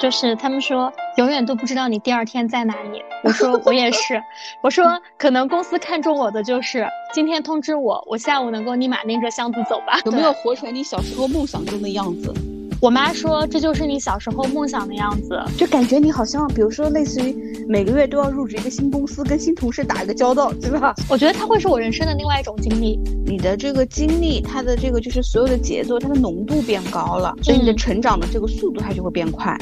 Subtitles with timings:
[0.00, 3.02] 就是他们说永远都不知道你第二天在哪里。
[3.24, 4.22] 我说我也是，
[4.60, 10.00] 我说可能公司看中我的就是今天通知我，我下午能够立马拎着箱子走吧。
[10.04, 12.32] 有没有活成你小时候梦想中的样子？
[12.78, 20.94] 我妈说这就是你小时候梦想的样子，就感觉你好像，比如说类似于每个月都要入职一个新公司，跟新同事打一个交道，对吧？
[21.08, 22.96] 我觉得它会是我人生的另外一种经历。
[23.24, 29.58] 你的这个经历，它的这个就是所有的节奏，它的浓度变高了，所以你的成长的这个速度它就会变快。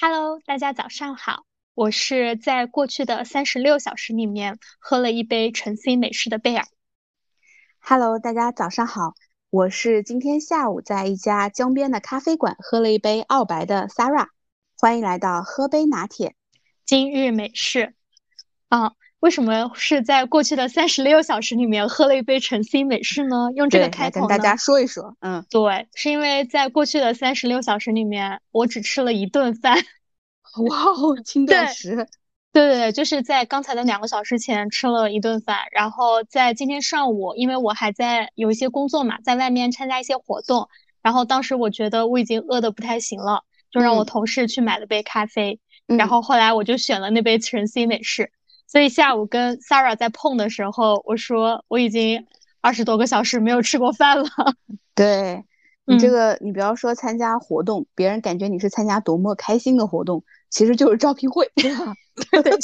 [0.00, 6.64] Hello，大家早上好，我是在过去的三十六小时里面喝了一杯晨 C 美式的贝尔。
[7.80, 9.14] Hello，大家早上好，
[9.50, 14.28] 我是今天下午在一家江边的咖啡馆喝了一杯澳白的 Sarah。
[14.78, 16.36] 欢迎来到喝杯拿铁，
[16.86, 17.94] 今日美式。
[18.68, 23.48] 啊，为什么是在过去的三十六小时里面喝了一杯晨 C 美式呢？
[23.56, 25.16] 用这个开头跟大家说一说。
[25.18, 29.76] 嗯，对，是因为在过去的三十六小时里面，我只吃了一顿饭。
[30.68, 32.06] 哇哦，轻断食。
[32.52, 40.68] 对对对，就是在刚才的两个小时前吃了一顿饭，然后在今天上午，因为我还在有一些工作嘛，在外面参加一些活动，
[41.02, 48.30] 然后当时我觉得我已经饿得不太行了，就让我同事去买了杯咖啡，然后后来我就选了那杯晨 C 美式。
[48.68, 52.24] 所以下午跟 Sarah 在碰的时候，我说我已经
[52.60, 54.24] 二十多个小时没有吃过饭了。
[54.94, 55.44] 对
[55.86, 60.24] 你这个，你不要说参加活动，别人感觉你是参加多么开心的活动，
[60.54, 61.50] 其实就是招聘会，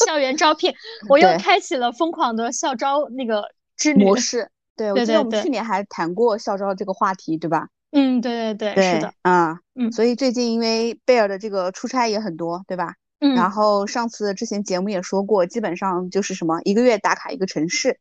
[0.06, 0.72] 校园招聘，
[1.10, 3.42] 我又开启了疯狂的校招那个
[3.76, 4.48] 之旅模式。
[4.76, 7.66] 对，我记得我们去年还谈过校招这个话题，对吧？
[7.90, 12.94] 嗯，对对对，是的，啊，嗯，所以最近因为贝尔的这个出差也很多，对吧？
[13.18, 17.98] 嗯，然后上次之前节目也说过，基本上就是什么一个月打卡一个城市。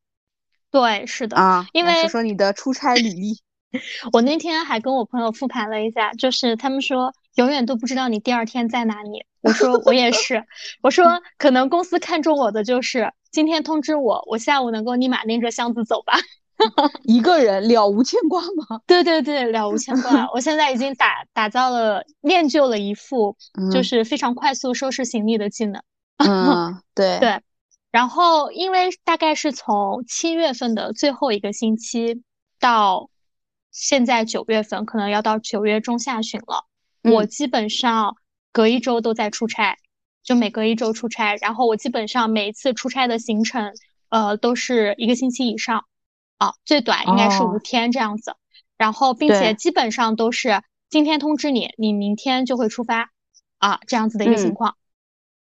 [0.70, 3.40] 对，是的啊，因为说说你的出差履历。
[4.14, 9.26] 我那天还跟我朋友复盘了一下，就是他们说永远都不知道你第二天在哪里。
[9.42, 10.46] 我说我也是，
[10.82, 16.14] 我说可能公司看中我的就是今天通知我，我下午能够立马拎着箱子走吧。
[17.04, 18.82] 一个人了无牵挂吗？
[18.88, 20.30] 对对对，了无牵挂。
[20.34, 23.38] 我现在已经打打造了练就了一副
[23.72, 25.82] 就是非常快速收拾行李的技能。
[26.18, 27.42] 嗯，对 对。
[27.92, 32.22] 然后因为大概是从七月份的最后一个星期
[32.60, 33.10] 到
[33.72, 36.66] 现在九月份，可能要到九月中下旬了。
[37.04, 38.18] 我基本上
[38.52, 39.78] 隔一周都在出差，
[40.24, 41.36] 就每隔一周出差。
[41.36, 43.74] 然后我基本上每一次出差的行程，
[44.10, 45.86] 呃，都是一个星期以上。
[46.38, 48.34] 啊，最短应该是五天这样子，
[48.78, 53.10] 然后并且基本上都是今天通知你，你明天就会出发，
[53.58, 54.78] 啊，这样子的一个情况，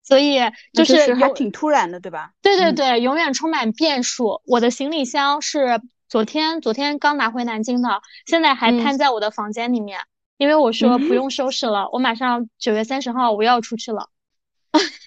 [0.02, 0.40] 所以
[0.74, 2.32] 就是还挺突然的，对吧？
[2.42, 4.42] 对对对，永远充满变数。
[4.48, 10.00] 我的行李箱是昨天昨天刚拿回南京的，现在还摊在我的房间里面，
[10.40, 14.10] 因为我说不用收拾了，我马上九月三十号我要出去了。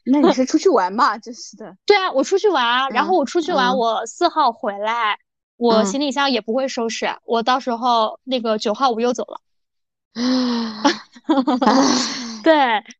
[0.04, 1.16] 那你是出去玩 嘛？
[1.16, 1.74] 真是的。
[1.86, 5.18] 对啊，我出去玩，然后我出去玩，我四号回来。
[5.56, 9.40] 我行李箱也不会收拾，我到时候那个九号我又走了。
[12.42, 12.54] 对，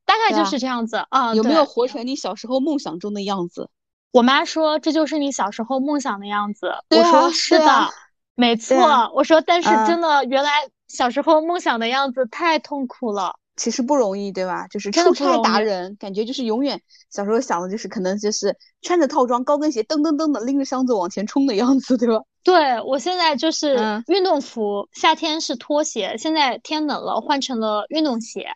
[0.06, 1.34] 大概就是这样子啊。
[1.34, 3.69] 有没有活成你小时候梦想中的样子？
[4.10, 6.72] 我妈说这就是你小时候梦想的样子。
[6.91, 7.91] 我说是的，
[8.37, 9.10] 没错。
[9.14, 10.50] 我说但是真的，原来
[10.92, 13.36] 小时候梦想的样子太痛苦了。
[13.56, 14.66] 其实不容易，对吧？
[14.69, 16.80] 就是出差达人，感觉就是永远
[17.10, 22.22] 小时候想的就是可能就是穿着套装、高跟鞋，噔噔噔的拎着箱子往前冲的样子，对吧？
[22.42, 28.47] 对我现在就是运动服，夏天是拖鞋，现在天冷了换成了运动鞋。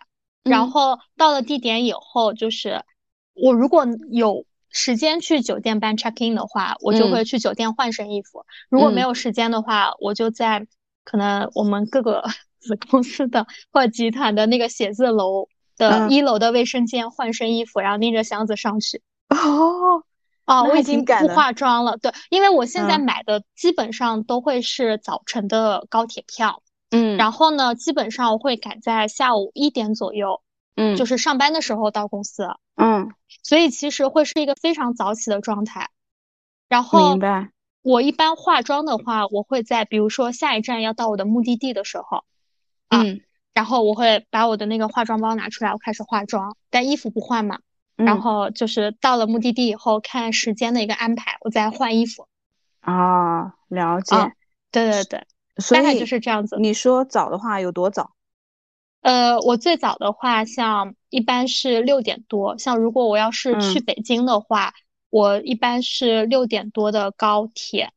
[0.43, 2.83] 然后到了地点以后，就是
[3.35, 10.67] 我如果有时间去酒店办 check in 的话，我就会去酒店换身衣服；如果没有时间的话，我就在
[11.07, 12.23] 可能我们各个。
[12.67, 19.03] 子公司的或集团的那个写字楼的一楼的卫生间换身衣服，然后拎着箱子上去。
[19.29, 20.03] 哦，
[20.47, 21.97] 哦，我已经不化妆了。
[21.97, 26.61] 对，因为我现在买的基本上都会是早晨的高铁票。
[26.91, 30.43] 嗯，然后呢，基本上会赶在下午一点左右。
[30.75, 32.49] 嗯，就是上班的时候到公司。
[32.75, 33.13] 嗯，
[33.45, 35.91] 所以其实会是一个非常早起的状态。
[36.69, 37.51] 然后，明白。
[37.87, 42.25] 我一般化妆的话，我会在比如说下一站要到我的目的地的时候。
[42.89, 43.21] 嗯，
[43.55, 47.61] 然后我会把我的那个化妆包拿出来，我开始化妆，但衣服不换嘛。
[47.95, 52.27] 然后就是到了目的地以后，看时间的一个安排，我再换衣服。
[52.81, 54.17] 啊，了解。
[54.73, 55.27] 对对对，
[55.71, 56.57] 大概就是这样子。
[56.59, 58.11] 你说早的话有多早？
[59.01, 62.59] 呃，我最早的话，像一般是六点多。
[62.59, 64.75] 像如果我要是去北京的话，
[65.11, 67.91] 我一般是六点多的高铁，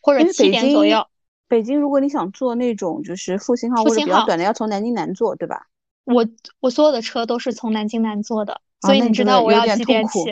[0.00, 1.06] 或者七点左右。
[1.48, 5.66] 北京如果你想坐那种就是复兴号或者复兴号比较短的，要从南京南坐，对吧？
[6.04, 6.26] 我
[6.60, 10.24] 我所有的车都是从南京南坐的，啊所以你知道我要几点起。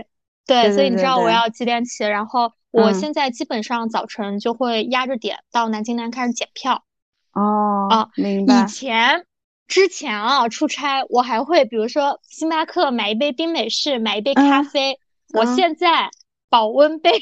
[0.47, 6.85] 对对，所以你知道我要几点起，然后我嗯现在基本上早晨就会压着点到南京南开始检票。
[7.33, 8.63] 哦，啊以明白。
[8.63, 9.25] 以前
[9.67, 14.99] 之前啊出差，我还会比如说星巴克买一杯冰美式，买一杯咖嗯啡。
[15.33, 16.11] 我嗯现在
[16.49, 17.11] 保温杯，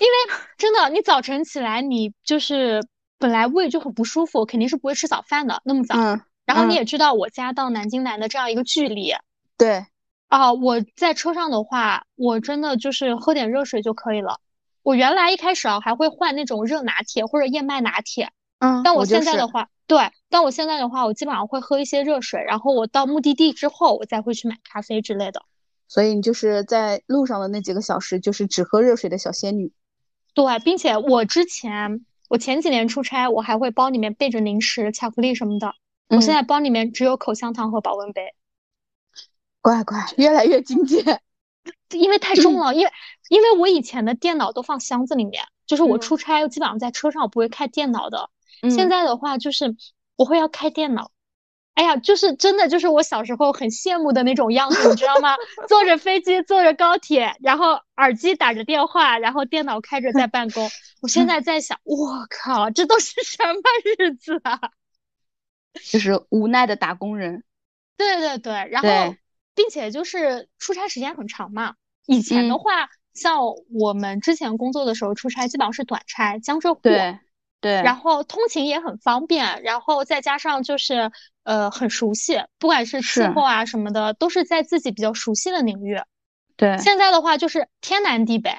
[0.00, 2.86] 因为真的，你早晨起来，你就是
[3.18, 5.94] 本来胃就很不舒服，肯定是不会吃早饭的，那么早。
[5.96, 9.14] 嗯，然后你嗯也知道我家到南京南的这样一个距离
[9.56, 9.86] 对，
[10.28, 14.40] 啊，我在车上的话，我真的就是喝点热水就可以了。
[14.82, 25.42] 我原来一开始啊还会换那种热拿铁或者燕麦拿铁，嗯，但我现在的话，对，但我现在的话，我基本上会喝一些热水，然后我到目的地之后，我再会去买咖啡之类的。
[25.94, 29.72] 所以你就是在路上的那几个小时，就是只喝热水的小仙女。
[30.34, 35.72] 对，并且我之前，我前几年出差，我还会包里面备着零食、巧克力什么的。
[36.08, 38.34] 我现嗯在包里面只有口香糖和保温杯，
[39.60, 41.22] 乖乖，越来越精简。
[41.94, 42.74] 因为太重了。
[42.74, 42.90] 因为
[43.28, 48.30] 因为我以前的电脑都放箱子里面，就是我嗯出差基本上在车上我不会开电脑的。
[48.62, 49.76] 嗯现在的话就是
[50.16, 51.12] 我会要开电脑。
[51.74, 55.34] 哎呀，就是真的，就是我小时候很羡慕的那种样子，你知道吗？
[55.68, 60.70] 坐着飞机，坐着高铁，然后耳机打着电话，然后电脑开着在办公。
[61.02, 63.60] 我现在在想，我靠，这都是什么
[63.98, 64.60] 日子啊？
[65.90, 67.42] 就是无奈的打工人。
[67.96, 69.16] 对对对，然后
[69.56, 71.74] 并且就是出差时间很长嘛。
[72.06, 73.40] 以前的嗯话，像
[73.72, 76.80] 我们之前工作的时候出差，基本上是短差，江浙沪。
[76.82, 77.18] 对
[77.60, 81.10] 对，然后通勤也很方便，然后再加上就是
[81.44, 86.00] 呃很熟悉，不管是气候啊什么的，都是在自己比较熟悉的领域。
[86.56, 88.56] 对现在的话就是天南地北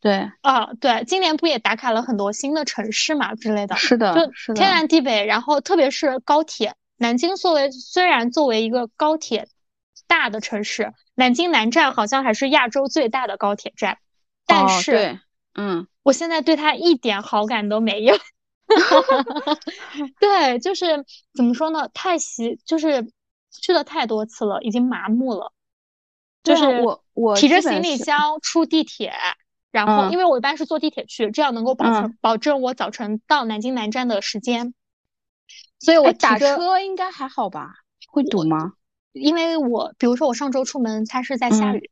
[0.00, 4.68] 对，啊，对，今年不也打卡了很多新的城市嘛之类的，是的，就是天。
[4.68, 9.46] 南地北，然后特别是高铁，南京作为虽然作为一个高铁
[10.08, 13.98] 大的城市，南京南站好像还是亚洲最大的高铁站，
[14.44, 15.20] 但哦是对，
[15.54, 18.16] 嗯，我现在对它一点好感都没有。
[20.20, 21.04] 对，就是
[21.34, 21.88] 怎么说呢？
[21.94, 23.10] 太习，就是
[23.50, 25.52] 去了太多次了，已经麻木了。
[26.42, 29.12] 就是我我提着行李箱出地铁，
[29.70, 34.74] 然后嗯因为我一般是坐地铁去，这样能够保嗯证保证我早晨到南京南站的时间。
[35.78, 37.74] 所以我哎，打，车应该还好吧？
[38.10, 38.72] 会堵吗？
[39.12, 41.91] 因为我比如说我上周出门，它是在下嗯雨。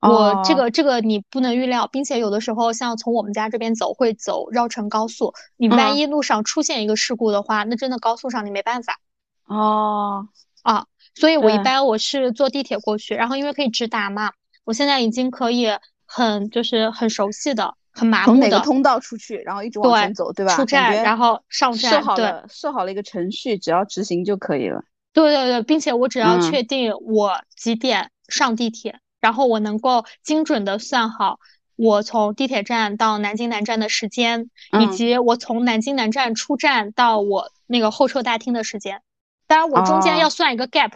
[0.00, 9.00] 我这哦个这个你不能预料，并且有的时候像从我们家这边走会走绕城高速，你万嗯一路上出现一个事故的话，那真的高速上你没办法
[9.46, 10.28] 哦，
[10.62, 10.86] 啊。
[11.14, 14.30] 所以我一般我是坐地铁过去，然后因为可以直达嘛，
[14.64, 15.66] 我现在已经可以
[16.06, 20.54] 很就是很熟悉的、很麻木的哪个通道出去，然后一直往前走，对吧？
[20.54, 24.84] 出站，然后上站，对好了设好了一个程序，只要执行就可以了。
[25.12, 31.40] 对对对，并且我只要嗯确定我几点上地铁，然后我能够精准的算好
[31.76, 39.02] 我从地铁站到南京南站的时间，以嗯及我从南京南站出站到我那个候车大厅的时间。
[39.46, 40.92] 当然，我中间哦要算一个 gap，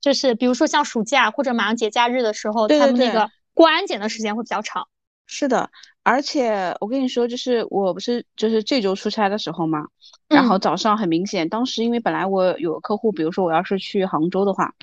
[0.00, 4.88] 就是比如说像暑假或者马上节假日的时候，对对对他们那个过安检的时间会比较长。
[5.26, 5.70] 是的，
[6.02, 9.86] 而且我跟你说，就是我不是就是这周出差的时候嘛，
[10.28, 14.74] 然后嗯早上很明显，当时因为本来我有个客户，比如说我要是去杭州的话，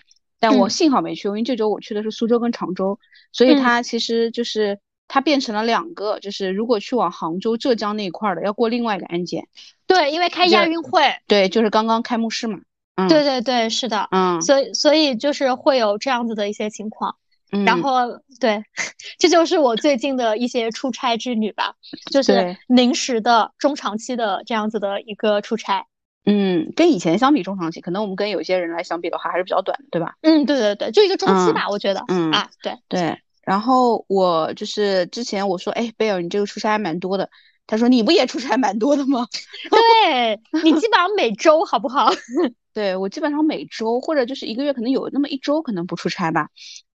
[0.41, 2.99] 但我嗯幸好没去，因为这周我去的是苏州跟常州，
[3.31, 9.47] 所以嗯它其实就是它变成了两个，就是如果去往杭州、浙江那一块儿的，要过另外一个安检。
[9.85, 12.59] 对，因为开亚运会，对，就是刚刚开幕式嘛。
[12.95, 17.15] 嗯，对对对，是的，嗯所以所以就是会有这样子的一些情况。
[17.51, 18.63] 嗯，然后对，
[19.19, 21.75] 这就是我最近的一些出差之旅吧，
[22.11, 25.85] 就是临时的、中长期的这样子的一个出差。
[26.25, 30.15] 嗯，跟以前相比，中长期可能我们跟有些人来相比的话，还是比较短的，对吧？
[30.21, 32.03] 嗯，对对对，就一个中期嗯吧，我觉得。
[32.07, 37.29] 嗯啊，对，对，然后我就是之前我说，哎，贝尔，你这个出差还蛮多的。
[37.67, 39.25] 他说你不也出差蛮多的吗？
[39.69, 42.11] 对你基本上每周好不好？
[42.73, 46.49] 对，我基本上每周或者就是一个月，可能有那么一周可能不出差吧，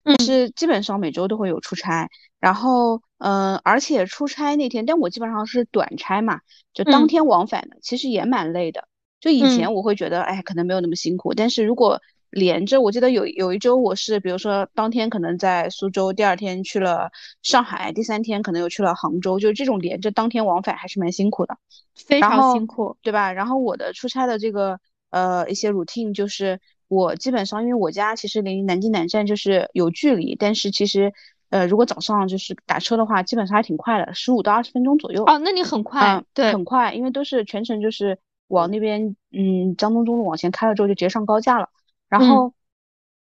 [0.04, 2.08] 嗯是基本上每周都会有出差。
[2.38, 6.40] 然后，嗯、而且出差那天，但我基本上是短差嘛，
[6.74, 8.86] 就当嗯天往返的，其实也蛮累的。
[9.20, 17.10] 就以前嗯我会觉得，哎，可能没有那么辛苦，但是如果连着，我记得有有一周我是，比如说当天可能在苏州，第二天去了
[17.42, 21.56] 上海，第三天可能又去了杭州，就是这种连着当天往返还是蛮辛苦的。
[21.94, 22.96] 非常辛苦。
[23.02, 23.32] 对吧？
[23.32, 24.78] 然后我的出差的这个
[25.10, 31.14] 呃一些 routine 就是我基本上因为我家其实离南京南站就是有距离，但是其实
[31.48, 35.24] 呃如果早上就是打车的话，基本上还挺快的，十五到二十分钟左右。
[35.24, 41.68] 哦，那你很快，对，很快，因为都是全程就是往那边嗯江东中路往前开了之后就直接上高架了。
[42.08, 42.54] 然后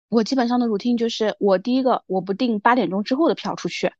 [0.08, 3.92] 我基本上的 routine 就是我第一个我不订八点钟之后的票出去。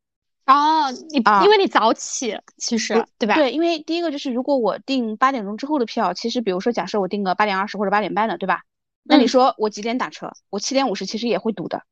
[0.45, 3.37] 哦，你因为你早起，其实对吧？
[3.37, 8.63] 对，因为第一个就是如果我订八点钟之后的票，其实比如说假设我订个八点二十或者八点半的，对吧？
[9.05, 10.33] 那你说我几点打车？
[10.51, 11.83] 我七点五十其实也会堵的。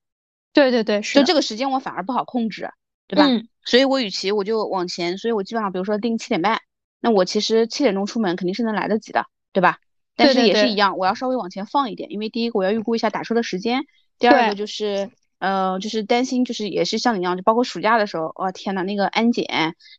[0.53, 1.19] 对对对，是。
[1.21, 2.69] 就这个时间我反而不好控制，
[3.07, 3.25] 对吧？
[3.27, 3.47] 嗯。
[3.65, 6.61] 所以我与其我就往前，所以我基本上比如说定七点半，
[7.01, 9.79] 那我其实七点钟出门肯定是能来得及的，对吧？
[10.17, 13.85] 但是也是一样，我要稍微往前放一点，因为第一个我要预估一下打车的时间，
[14.19, 15.11] 第二个就是。
[15.41, 19.47] 呃，就是担心，就是也是像你一样，就包括暑假的时候，哇天呐，那个安检，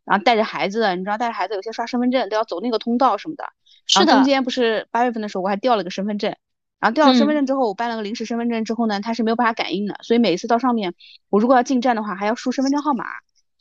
[0.06, 3.46] 然后带着孩子，你知道带着孩子有些刷身份证都要走那个通道什么的。
[3.88, 4.14] 是的。
[4.14, 6.36] 中间不是八月份的时候我还掉了个身份证，
[6.80, 10.94] 然后掉了身份证之后，我办了个临时身份证之后呢，它是没有办法感应的，所以每一次到上面，
[11.32, 13.06] 我如果要进站的话，还要输身份证号码。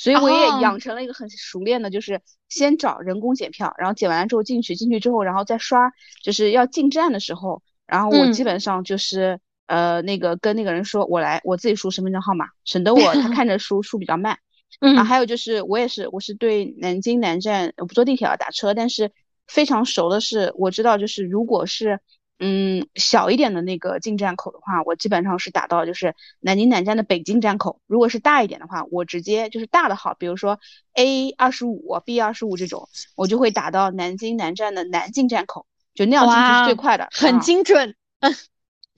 [0.01, 5.93] 所以我也养成了一个很熟练的，就是先找人工检票，然后检完了之后进去，进去之后然后再刷，
[6.25, 9.39] 就是要进站的时候，然后我基本上就是。
[9.73, 14.37] 呃，那个跟那个人说，我来，我自己输身份证号码，省得我他看着输输比较慢。
[14.83, 19.13] 嗯，还有就是我也是，我是对南京南站我不坐地铁要打车，但是
[19.47, 22.01] 非常熟的是，我知道就是如果是
[22.41, 27.81] 嗯小一点的那个进站口的话，我基本上是打到就是南京南站的北京站口。
[27.87, 30.59] 如果是大一点的话，我直接就是大的号，比如说
[30.95, 37.95] A 二十五、B 二十五这种，我就会打到南京南站的南进站口，就那样进去是最快的，很精准。
[38.21, 38.35] 嗯。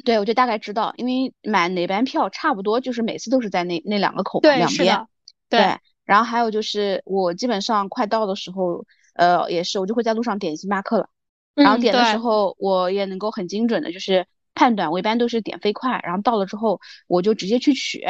[0.05, 5.07] 对，我就大概知道，因为买哪班票差不多就是每次都是在那那两个口两边。
[5.49, 8.85] 对，然后还有就是我基本上快到的时候，
[9.15, 11.09] 呃，也是我就会在路上点星巴克了。
[11.55, 18.05] 然后点的时候，我也能够很精准的，就是判断，我一般都是点飞快，然后到了之后我就直接去取。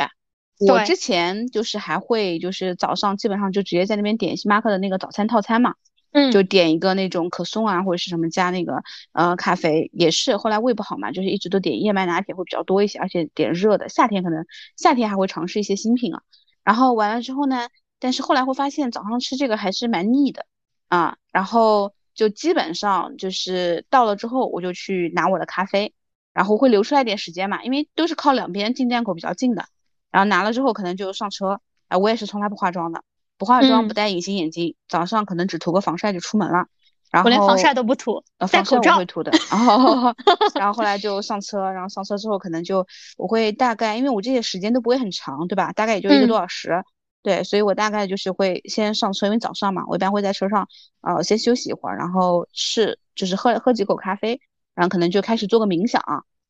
[0.69, 5.75] 我之前就是还会就是早上基本上就直接在那边点星巴克的那个早餐套餐嘛。
[6.15, 8.83] 嗯，就点一个那种可颂啊，或者是什么加那个
[9.13, 13.89] 呃咖啡，也是后来胃不好嘛，就是一直都点燕麦拿铁会比较多一些，而且点热的。
[13.89, 14.45] 夏天可能
[14.77, 16.21] 夏天还会尝试一些新品啊。
[16.63, 17.67] 然后完了之后呢，
[17.99, 20.45] 但是后来会发现早上吃这个还是蛮腻的
[20.89, 21.17] 啊。
[21.33, 25.95] 然后就基本上就是到了之后我就去拿我的咖啡，
[26.33, 29.66] 然后会留出来点时间嘛，因为都是靠两边进站口比较近的。
[30.11, 33.02] 然后拿了之后可能就上车，啊，我也是从来不化妆的。
[33.38, 36.66] 不化妆，不戴隐形眼镜，早上可能只涂个防晒就出门了。
[37.11, 39.33] 然后我连防晒都不涂，防晒我会涂的。
[39.50, 40.14] 然后，
[40.54, 45.73] 然后后来就上车，然后上车之后可能就我会大概，因为我这些时间都不会很长，对吧？
[45.73, 46.85] 大概也就一个多小时。
[47.23, 50.69] 对，所以我大概就是会先上车，因为早上嘛，我一般会在车上
[51.02, 54.41] 呃先休息一会儿，然后是就是喝喝几口咖啡，
[54.75, 56.02] 然后可能就开始做个冥想，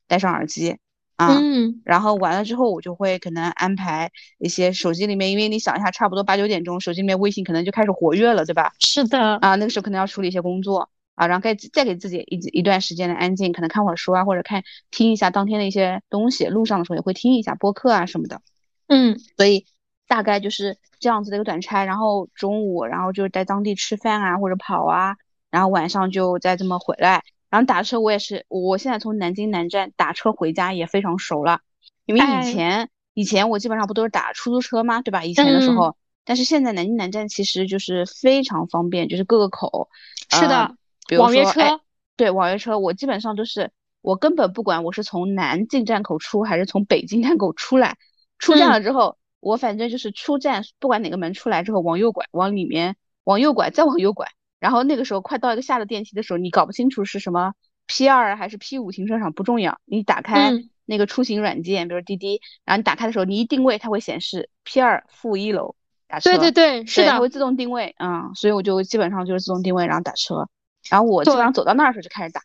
[0.08, 0.78] 戴上耳机
[1.16, 1.38] 啊。
[1.38, 8.72] 嗯，然后完了之后，我就会可能安排一些手机里面，因为你想一下，差不多八九点钟，手机里面微信可能就开始活跃了，对吧？
[8.78, 18.40] 是的，啊，那个时候可能要处理一些工作啊，然后该再给自己一一段时间的安静，可能看会儿书啊，或者看听一下当天的一些东西，路上的时候也会听一下播客啊什么的。
[18.88, 19.66] 嗯，所以
[20.12, 25.16] 大概就是这样子的一个短差，然后中午然后就在当地吃饭啊或者跑啊，
[25.50, 27.22] 然后晚上就再这么回来。
[27.48, 31.60] 然后打车我也是，我现在从南京南站打车回家也非常熟了，
[32.04, 35.00] 因为以前以前我基本上不都是打出租车吗？
[35.00, 35.24] 对吧？
[35.24, 39.88] 以前的时候，但是现在南京南站其实就是非常方便，就是各个口，
[40.28, 40.76] 是的，
[41.18, 41.80] 网约车，
[42.18, 43.70] 对网约车，我基本上都是
[44.02, 47.96] 我根本不管我是从南进站口出还是从北进站口出来，
[48.38, 52.94] 出站了之后，我反正就是出站，不管哪个门出来之后往右拐，往里面
[53.24, 54.28] 往右拐，再往右拐。
[54.60, 57.52] 然后那个时候快到一个下了电梯的时候，你搞不清楚是什么
[57.88, 60.52] P 二还是 P 五停车场不重要，你打开
[60.84, 65.74] 那个出行软件，比如滴滴，然后你打开的时候，你一定位它会显示 P 二负一楼
[66.06, 66.30] 打车。
[66.30, 70.48] 对对对，是的，它会自动定位，嗯，所以我就基本上就是自动定位然后打车，
[70.88, 72.40] 然后我基本上走到那儿的时候就开始打，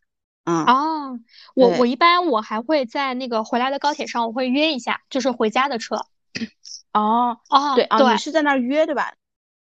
[0.45, 0.65] 嗯。
[0.65, 1.19] 哦，
[1.53, 6.07] 我我一般我还会在那个回来的高铁上我会约一下，就是回家的车。
[6.93, 9.13] 哦哦，对啊，你是在那儿约对吧？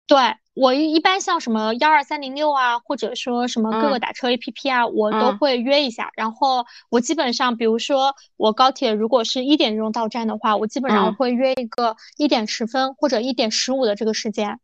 [0.06, 0.18] 对
[0.54, 6.10] 我一一般像什么幺二三零六啊，或者说什么各个打车 A P P 啊，我都会约一下。
[6.16, 14.58] 然后我基本上，比如说我高铁如果是一点钟到站的话，我基本上会约一个一点十分或者一点十五的这个时间。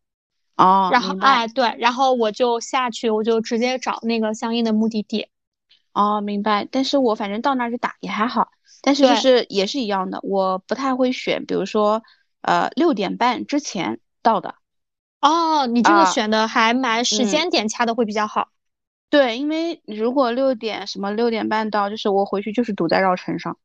[0.57, 5.29] 哦，然后哎对，然后我就下去，我就直接找那个相应的目的地。
[5.93, 6.67] 哦，明白。
[6.69, 8.49] 但是我反正到那儿就打也还好，
[8.87, 12.05] 但是就是也是一样的，我不太会选，比如说
[12.41, 14.55] 呃六点半之前到的。
[15.21, 18.51] 哦，你这个选的还蛮时间点掐的会比较好。
[19.11, 23.59] 对，因为如果六点什么六点半到，就是我回去就是堵在绕城上，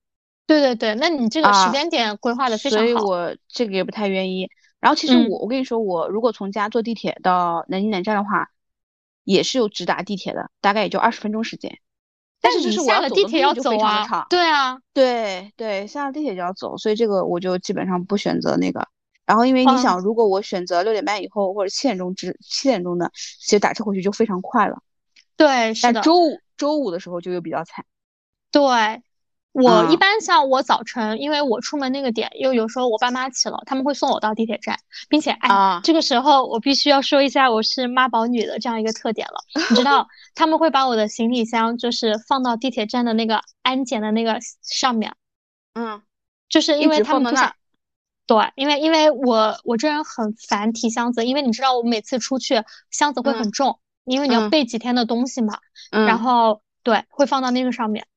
[0.47, 2.85] 对对对，那你这个时间点规划的非常好。
[2.85, 4.49] 所以我这个也不太愿意。
[4.79, 8.49] 然后其实我我跟你说，我如果从家坐地铁到南京南站的话，
[9.23, 11.77] 也是有直达地铁的，大概也就二十分钟时间。
[12.41, 18.87] 但是就是下了地铁要走啊，对啊，对对，下了地铁就要走，所以这个我就基本上不选择那个。
[19.25, 24.81] 然后因为你想，如果我选择六点半以后或者七点钟之七点钟的，其实打车回去就非常快了。
[25.37, 25.93] 对，是的。
[25.93, 27.85] 但周五周五的时候就又比较惨。
[28.51, 29.01] 对。
[29.53, 34.79] 我一般像我早晨，因为我出门那个点，又有时候我爸妈起了，他们会送我到地铁站，
[35.09, 39.43] 并且哎，这个时候我必须要说一下，我是妈宝女的这样一个特点了。
[39.69, 45.13] 你知道， 他们会把我的行李箱就是放到地铁站的那个安检的那个上面，
[45.73, 46.01] 嗯，
[46.47, 47.53] 就是因为他们不想，
[48.25, 55.59] 对，因为因为我我这人很烦提箱子，因为你知道我每次出去箱子会很重，因为你要备几天的东西嘛，
[55.91, 58.07] 然后对，会放到那个上面。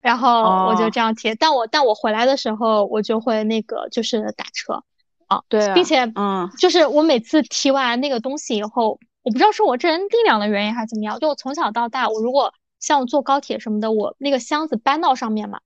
[0.00, 4.84] 然后我就这样贴，但我但我回来的时候，我就会那个就是打车，
[5.26, 15.60] 啊，对，并且嗯，就是我每次提完那个东西以后，我不知道是我这人力量的原因还是怎么样，就我从小到大，我如果像我坐高铁什么的，我那个箱子搬到上面嘛，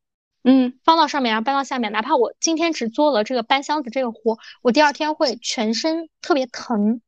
[0.44, 7.00] 嗯，放到上面，然后搬到下面，哪怕我今天只做了这个搬箱子这个活，我第二天会全身特别疼。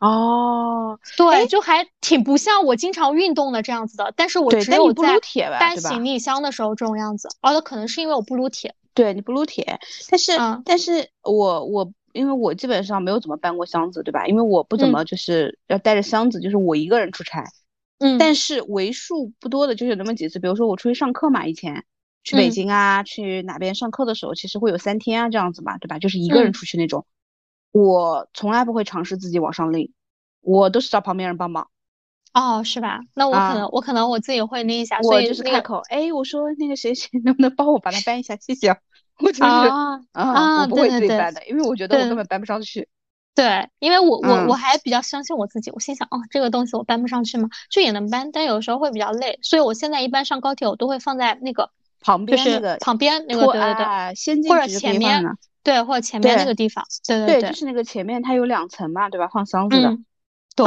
[0.00, 5.20] 哦，对，就还挺不像我经常运动的这样子的，但是我只有在
[5.58, 7.28] 搬行李箱的时候这种样子。
[7.42, 8.74] 哦，那可能是因为我不撸铁。
[8.92, 9.78] 对你不撸铁，
[10.10, 10.32] 但是
[10.64, 14.26] 但是我我因为我基本上没有怎么搬过箱子，对吧？
[14.26, 17.44] 因为我不怎么就是要带着箱子，就是我一个人出差。
[17.98, 18.18] 嗯。
[18.18, 21.84] 但是为数不多的就是那么几次，比如说我出去上课嘛，以前
[22.24, 25.98] 去北京啊，去哪边上课的时候，其实会有三天啊这样子嘛，对吧？
[25.98, 27.06] 就是一个人出去那种。
[27.72, 29.92] 我从来不会尝试自己往上拎，
[30.40, 31.68] 我都是找旁边人帮忙。
[32.32, 33.00] 哦，是吧？
[33.14, 35.02] 那我可能我可能我自己会拎一下。
[35.02, 38.70] 所以就是开口，哎，我说那个谁谁 能不能帮我把它搬一下，谢谢。
[39.18, 42.88] 我就是啊啊，我不会自己搬的，因为我觉得我根本搬不上去。
[43.34, 47.48] 对，因为我我我还比较相信我自己，我心想，哦，这个东西我搬不上去吗？
[47.70, 55.24] 就也能搬，但有时候会比较累，所以我现在一般上高铁我都会放在那个旁边那个旁边那个对对对，或者前面。
[55.62, 59.28] 对，或者前面那个地方，对对对，就是那个前面它有两层嘛，对吧？
[59.28, 59.96] 放箱子的，
[60.56, 60.66] 对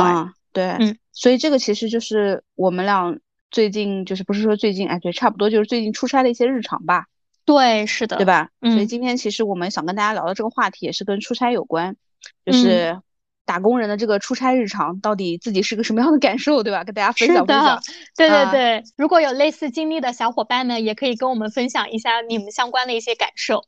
[0.51, 3.17] 对，嗯，所以这个其实就是我们俩
[3.49, 7.07] 最近就是不是说最近，哎，对，差不多就是最近出差的一些日常吧。
[7.45, 8.49] 对，是的，对吧？
[8.61, 11.97] 所以今天其实我们想跟大家聊的这个话题也是跟出差有关，
[12.45, 13.01] 就是
[13.45, 16.83] 打工人的这个出差日常到底自己是个什么样的感受，对吧？
[16.85, 17.81] 跟大家分享分享。
[18.15, 23.65] 对对对，如果有类似经历的小伙伴们，也可以跟我们分享一下你们相关的一些感受。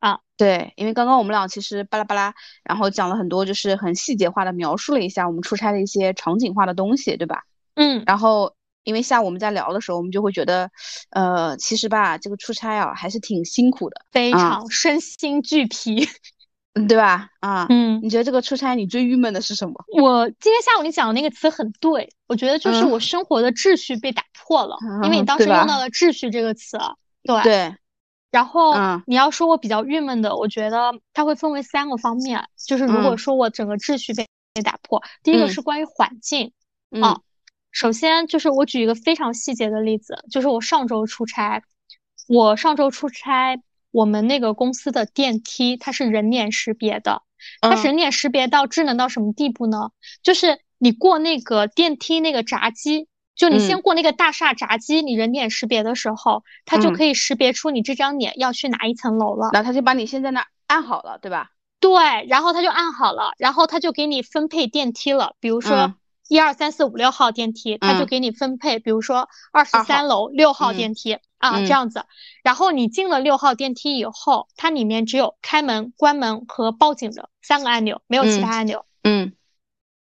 [0.00, 2.32] 啊，对，因为刚刚我们俩其实巴拉巴拉，
[2.62, 7.42] 然后讲了很多，就是很细节化的描述了一下我们出差的一些场景化的东西，对吧？
[7.74, 10.70] 嗯，然后因为下午我们在聊的时候，我们就会觉得，
[11.10, 16.06] 呃，其实吧，这个出差啊还是挺辛苦的，非常身心俱疲，
[16.74, 17.30] 嗯，对吧？
[17.40, 19.74] 啊，嗯，你觉得这个出差你最郁闷的是什么？
[20.00, 26.78] 我今天下午你讲的那个词很对，我觉得就是我生活的秩序被打破了，因为你当时用到了秩序这个词，
[27.24, 27.74] 对对。
[28.30, 28.74] 然后
[29.06, 36.52] 你要说我比较郁闷的，我觉得它会分为三个方面，就是如果说我整个秩序被被打破，第一个是关于环境
[37.00, 37.20] 啊，
[37.70, 41.62] 首先就是我举一个非常细节的例子，就是我上周出差，
[42.28, 43.58] 我上周出差，
[43.90, 47.22] 我们那个公司的电梯它是人脸识别的，
[47.60, 49.90] 它人脸识别到智能到什么地步呢？
[50.22, 53.08] 就是你过那个电梯那个闸机。
[53.38, 59.50] 就你先过那个大厦闸机，你人脸识别的时候，它就可以识别出你这张脸要去哪一层楼了。
[59.52, 61.52] 然后它就把你先在那按好了，对吧？
[61.78, 65.36] 对，然后它就按好了，然后它就给你分配电梯了。
[65.38, 65.94] 比如说
[66.26, 72.06] 一二三四五六号电梯，它就给你分配，比如说二十三楼六号电梯啊这样子。
[72.42, 78.84] 然后你进了六号电梯以后，它里面只有开门、关门和报警的三个按钮，没有其他按钮。
[79.04, 79.32] 嗯。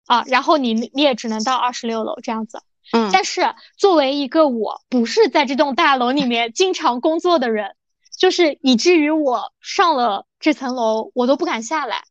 [0.06, 2.62] 啊，然后你你也只能到二十六楼这样子。
[2.91, 3.41] 嗯，但是
[3.78, 7.76] 作为一个我不是在这栋大楼里面经常工作的人，
[8.17, 12.04] 就是以至于我上了这层楼我都不敢下来，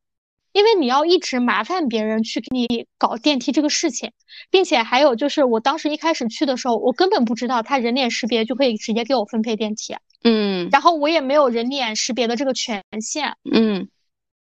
[0.53, 4.13] 因为你要一直麻烦别人去给你搞电梯这个事情，
[4.51, 13.89] 并且还有就是我当时一开始去的时候，我根本不知道他人脸识别就可以直接给我分配电梯，嗯，然后我也没有人脸识别的这个权限，嗯，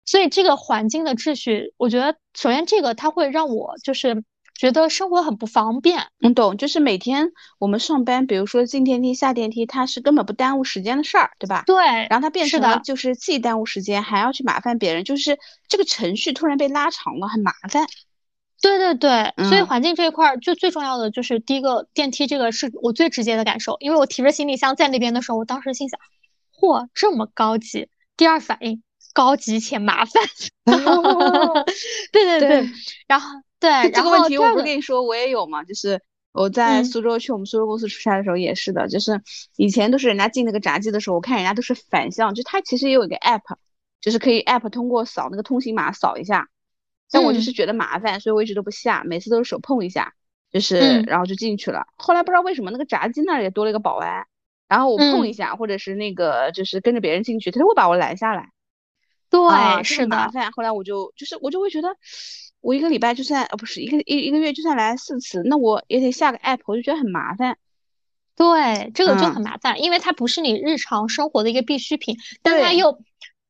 [0.05, 4.23] 所以这个环境的秩序，我觉得首先这个它会让我就是。
[4.57, 6.57] 觉得生活很不方便，你懂？
[6.57, 11.63] 就是每天我们上班，比如说进电梯、下电梯，它是根本不耽误时间的事儿，对吧？
[11.67, 11.75] 对。
[12.09, 17.85] 然后它变成了就是既耽误时间，还要去麻烦别人，就是这个程序突然被拉长了，很麻烦。
[18.59, 25.99] 对对对，所以环境这一块儿就最重要的就是第一个电梯，这个是我最直接的感受，因为我提着行李箱在那边的时候，我当时心想，
[26.59, 27.87] 嚯，这么高级。
[28.17, 28.81] 第二反应，
[29.13, 30.23] 高级且麻烦。
[32.11, 32.69] 对对对，
[33.07, 39.21] 然后对这个问题，我不跟你说，我也有嘛，就是我在苏州去我们苏州公司出差的时候也是的，就是
[39.55, 43.55] 以前都是人家进那个闸机的时候，我看人家都是反向，就他其实也有一个 app，
[44.01, 46.47] 就是可以 app 通过扫那个通行码扫一下，
[47.11, 50.13] 但我就是觉得麻烦，所以我一直都不下，每次都是手碰一下，
[50.51, 51.87] 就是然后就进去了。
[51.95, 54.25] 后来不知道为什么那个闸机那儿也多了一个保安，
[54.67, 58.51] 然后我碰一下，或者是那个就是跟着别人进去，他就会把我拦下来。
[59.29, 60.15] 对，是的。
[60.15, 60.51] 麻烦。
[60.51, 61.89] 后来我就就是我就会觉得，
[62.67, 67.57] 我一个礼拜就算呃不是一个一一个月就算来四次，那我也得下个 app，我就觉得很麻烦。
[68.35, 72.99] 对，这个就很麻烦，因为它不是你日常生活的一个必需品，但它又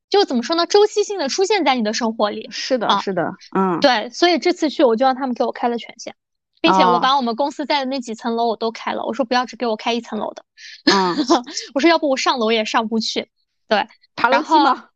[0.08, 0.66] 就怎么说呢？
[0.66, 2.46] 周期性的出现在你的生活里。
[2.52, 6.14] 是的，是的，嗯，对，所以这次去我就让他们给我开了权限，
[6.60, 10.44] 并且我把我们公司在的那几层楼我都开了，我说不要只给我开一层楼的，
[10.92, 11.16] 嗯，
[11.74, 13.28] 我说要不我上楼也上不去，
[13.66, 14.87] 对，爬楼梯吗？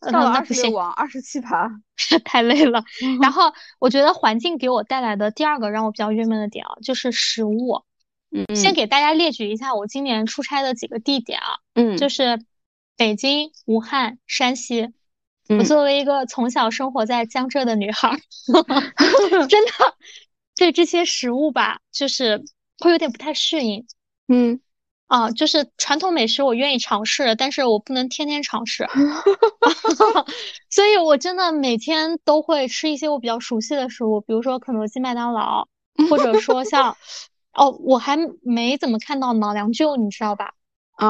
[0.12, 1.70] 到了二十六往二十七爬，
[2.24, 2.82] 太累了。
[3.20, 7.84] 然后我觉得环境给我带来的第二个让我比较郁闷的点啊，就是食物。
[8.32, 11.58] 嗯，先给大家列举一下我今年出差的几个地点啊。
[11.74, 12.44] 嗯，就是
[12.96, 14.92] 北京、武汉、山西。
[15.48, 18.16] 我作为一个从小生活在江浙的女孩，
[19.48, 19.72] 真的
[20.56, 22.44] 对这些食物吧，就是
[22.78, 23.84] 会有点不太适应。
[24.28, 24.60] 嗯。
[25.10, 28.88] 啊，就是传统美食我愿意尝试，但是我不能天天尝试
[30.70, 35.66] 所以我真的每天都会吃一些我比较熟悉的食物，比如说肯德基、麦当劳，
[36.08, 36.96] 或者说像，
[37.52, 40.52] 哦，我还没怎么看到老娘舅，你知道吧？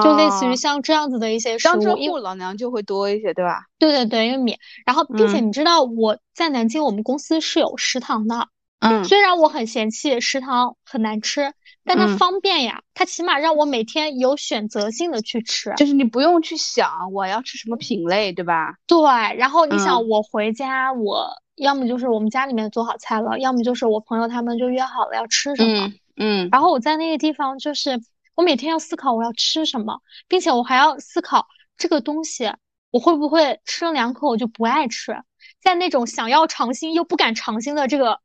[0.02, 3.66] 就类似于像这样子的一些食物，江浙沪老娘舅会多一些，对吧？
[3.78, 11.52] 对对对，因为米，然后并且你知道我在南京，我们公司是有食堂的，嗯，虽然我很嫌弃食堂很难吃。
[11.84, 18.74] 但它方便呀，它起码让我每天有选择性的去吃，就是你不用去想我要吃什么品类，对吧？
[18.86, 19.00] 对，
[19.36, 27.98] 然后你想我回家，我要么就是我们家里面做好菜了，要么就是我朋友他们就约好了要吃什么，嗯，然后我在那个地方就是
[28.34, 31.46] 我每天要思考我要吃什么，并且我还要思考
[31.78, 32.52] 这个东西
[32.90, 35.16] 我会不会吃了两口我就不爱吃，
[35.62, 38.20] 在那种想要尝新又不敢尝新的这个。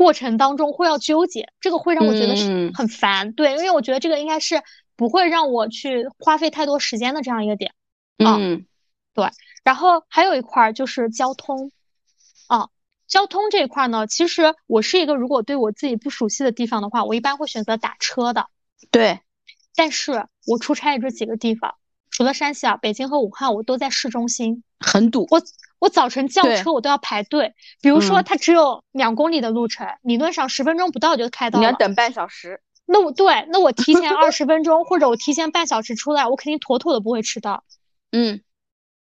[0.00, 4.62] 过程当中会要纠结，这个会让我觉得是很烦，对，因为我觉得这个应该是
[4.96, 7.74] 不会让我去花费太多时间的这样一个点，
[8.16, 8.64] 嗯，
[9.12, 9.28] 对，
[9.62, 11.70] 然后还有一块就是交通，
[12.46, 12.70] 啊，
[13.08, 18.46] 交通这一块呢，其实我是一个如果对我自己不熟悉的地方的话，我一般会选择打车的，
[18.90, 19.20] 对，
[19.74, 21.74] 但是我出差这几个地方，
[22.08, 25.42] 除了山西啊，北京和武汉，我都在市中心，很堵，我。
[25.80, 27.54] 我早晨叫车，我都要排队。
[27.80, 31.66] 比如说，它只有两公里的路程，理论上十分钟不到就开到了。
[31.66, 32.62] 你要等半小时。
[32.84, 37.64] 那我对，那我提前二十分钟，或者我提前半小时出来，我肯定妥妥的不会迟到。
[38.12, 38.42] 嗯，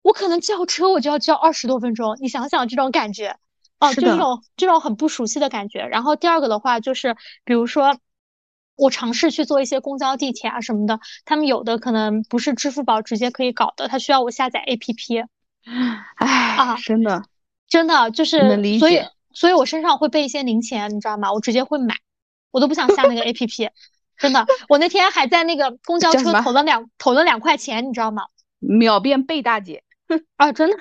[0.01, 2.15] 我可能叫车，我就要叫二十多分钟。
[2.21, 3.35] 你想想这种感觉，
[3.79, 5.81] 哦，就这种这种很不熟悉的感觉。
[5.81, 7.97] 然后第二个的话，就是比如说，
[8.75, 15.25] 我尝试去做一些公交、地铁啊什么的，他们有的可能不是支付宝直接可以搞的，它需要我下载 APP。
[16.15, 16.27] 唉
[16.57, 17.23] 啊，真的，
[17.67, 18.39] 真的就是，
[18.79, 19.01] 所以，
[19.31, 21.31] 所以我身上会备一些零钱，你知道吗？
[21.31, 21.95] 我直接会买，
[22.51, 23.69] 我都不想下那个 A P P，
[24.17, 24.45] 真的。
[24.67, 28.23] 我那天还在那个公交车投了两投了两块钱，你知道吗？
[28.59, 29.83] 秒变贝大姐
[30.35, 30.77] 啊，真的，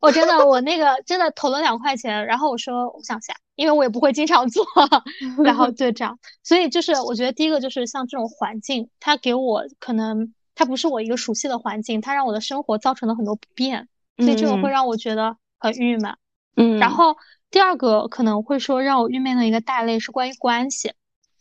[0.00, 4.64] 我真的我那个真的投了两块钱，然后我说我不想下，因为我也不会经常做，
[5.44, 6.18] 然后就这样。
[6.42, 13.88] 所以就是我觉得第一个就是像这种环境，它给我可能它不是我一个熟悉的环境，它让我的生活造成了很多不便。
[14.20, 16.16] 所以这个会让我觉得很郁闷，
[16.56, 17.16] 嗯，然后
[17.50, 20.92] 第二个可能会说让我郁闷的一个大类是关于关系，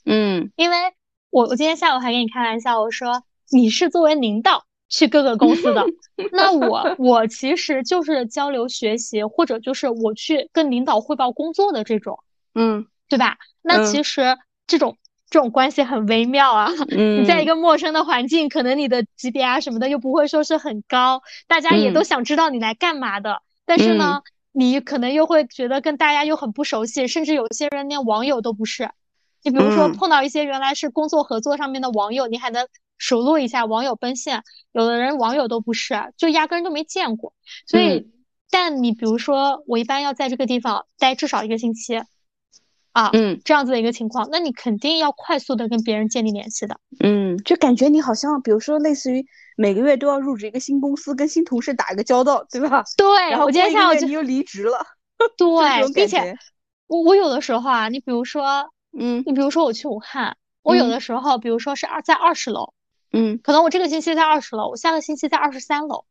[0.05, 0.77] 嗯，因为
[1.29, 5.85] 我我今天下午还跟你开玩笑，我说你是作为领导去各个公司的，
[6.31, 12.19] 那我我其实就是交流学习或者就是我去跟领导汇报工作的这种，
[12.55, 13.37] 嗯，对吧？
[13.61, 14.97] 那其实这种。
[15.29, 28.89] 这种关系很微妙啊，你在一个陌生的环境，可能你的级别啊什么的又不会说是很高，大家也都想知道你来干嘛的，但是呢，你可能又会觉得跟大家又很不熟悉，甚至有些人连网友都不是。
[29.43, 37.33] 你比如说碰到一些原来是工作合作上面的网友，你还能熟络一下网友奔现，有的人网友都不是，就压根都没见过。
[37.67, 38.09] 所以，
[38.49, 42.01] 但你比如说我一般要在这个地方待至少一个星期。
[42.99, 46.77] 啊，嗯，这样子的一个情况，那你肯定要快速的跟别人建立联系的。
[46.99, 52.83] 嗯，就感觉你好像，比如说类似于每个月都要入职一个新公司，跟新同事打一个交道，对吧？
[52.97, 54.85] 对，然后我今天下午就你又离职了。
[55.37, 56.35] 对，并且
[56.87, 62.73] 我我有的时候啊，你比如说，嗯，你比如说我去武汉，我有的时候，比如说是二在二十楼，
[63.13, 66.03] 嗯可能我这个星期在二十楼，我下个星期在二十三楼，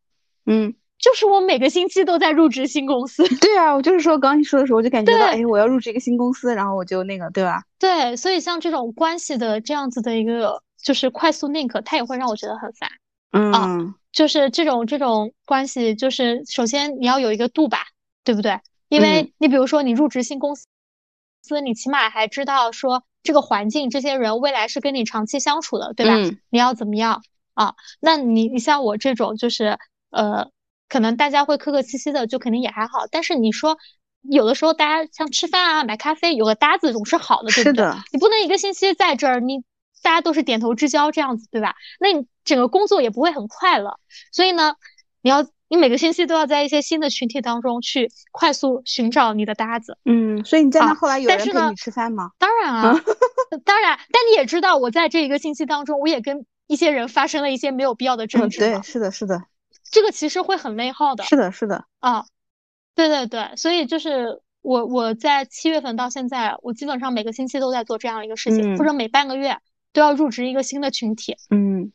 [0.46, 3.22] 嗯，就是我每个星期都在入职新公司。
[3.40, 7.62] 对啊，我就是说，刚刚你说的时候，我就感觉到，对哎，我要入职一个新公司，然后我就那个，对吧？
[7.78, 12.90] 对，所以像这种关系的这样子的一个就是快速 link，它也会让我觉得很烦。
[13.32, 17.78] 嗯就是这种这种关系，就是首先你要有一个度吧，
[18.24, 18.58] 对不对？
[18.88, 20.66] 因嗯为你比如说你入职新公司，
[21.62, 26.14] 你起码还知道说这个环境，这些人未来是跟你长期相处的，对吧？
[26.16, 27.22] 嗯你要怎么样
[27.54, 27.74] 啊？
[28.00, 29.78] 那你你像我这种就是
[30.10, 30.50] 呃，
[30.88, 33.06] 可能大家会客客气气的，就肯定也还好。
[33.10, 33.76] 但是你说
[34.22, 37.86] 有的时候大家像吃饭啊、买咖啡，有个搭子总是好的，对不对？
[38.12, 39.62] 你不能一个星期在这儿，你
[40.02, 41.74] 大家都是点头之交这样子，对吧？
[42.00, 43.98] 那你整个工作也不会很快乐。
[44.32, 44.74] 所以呢，
[45.22, 49.98] 你要你每个星期都要在一些新的群体当中去快速寻找你的搭子。
[50.04, 52.30] 嗯，所以你在那啊后来有人陪你吃饭吗？
[52.38, 53.00] 当然啊，
[53.64, 59.42] 当然，但你也知道，我在这一个星期当中，我也跟一些人发生了一些没有必要的争嗯，执嘛对，是的，是的，
[59.90, 62.24] 这个其实会很内耗的是的，是的，啊。
[62.94, 69.56] 对对对，所以就是我我在七月份到现在，我基本上每个星期都在做这样一个事情，或嗯者每半个月
[69.92, 71.36] 都要入职一个新的群体。
[71.50, 71.92] 嗯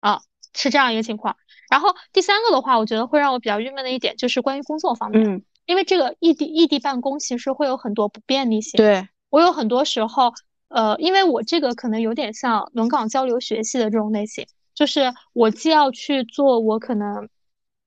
[0.00, 0.20] 啊
[0.52, 1.36] 是这样一个情况。
[1.70, 8.76] 然后第三个的话，我觉得会让我比较郁闷的一点就是关于工作方面，嗯，因为这个异地异地办公其实会有很多不便利性。
[8.76, 10.30] 对，我有很多时候，
[10.68, 17.28] 呃，因为我这个可能有点像轮岗交流学习的这种类型，就是我既要去做我可能，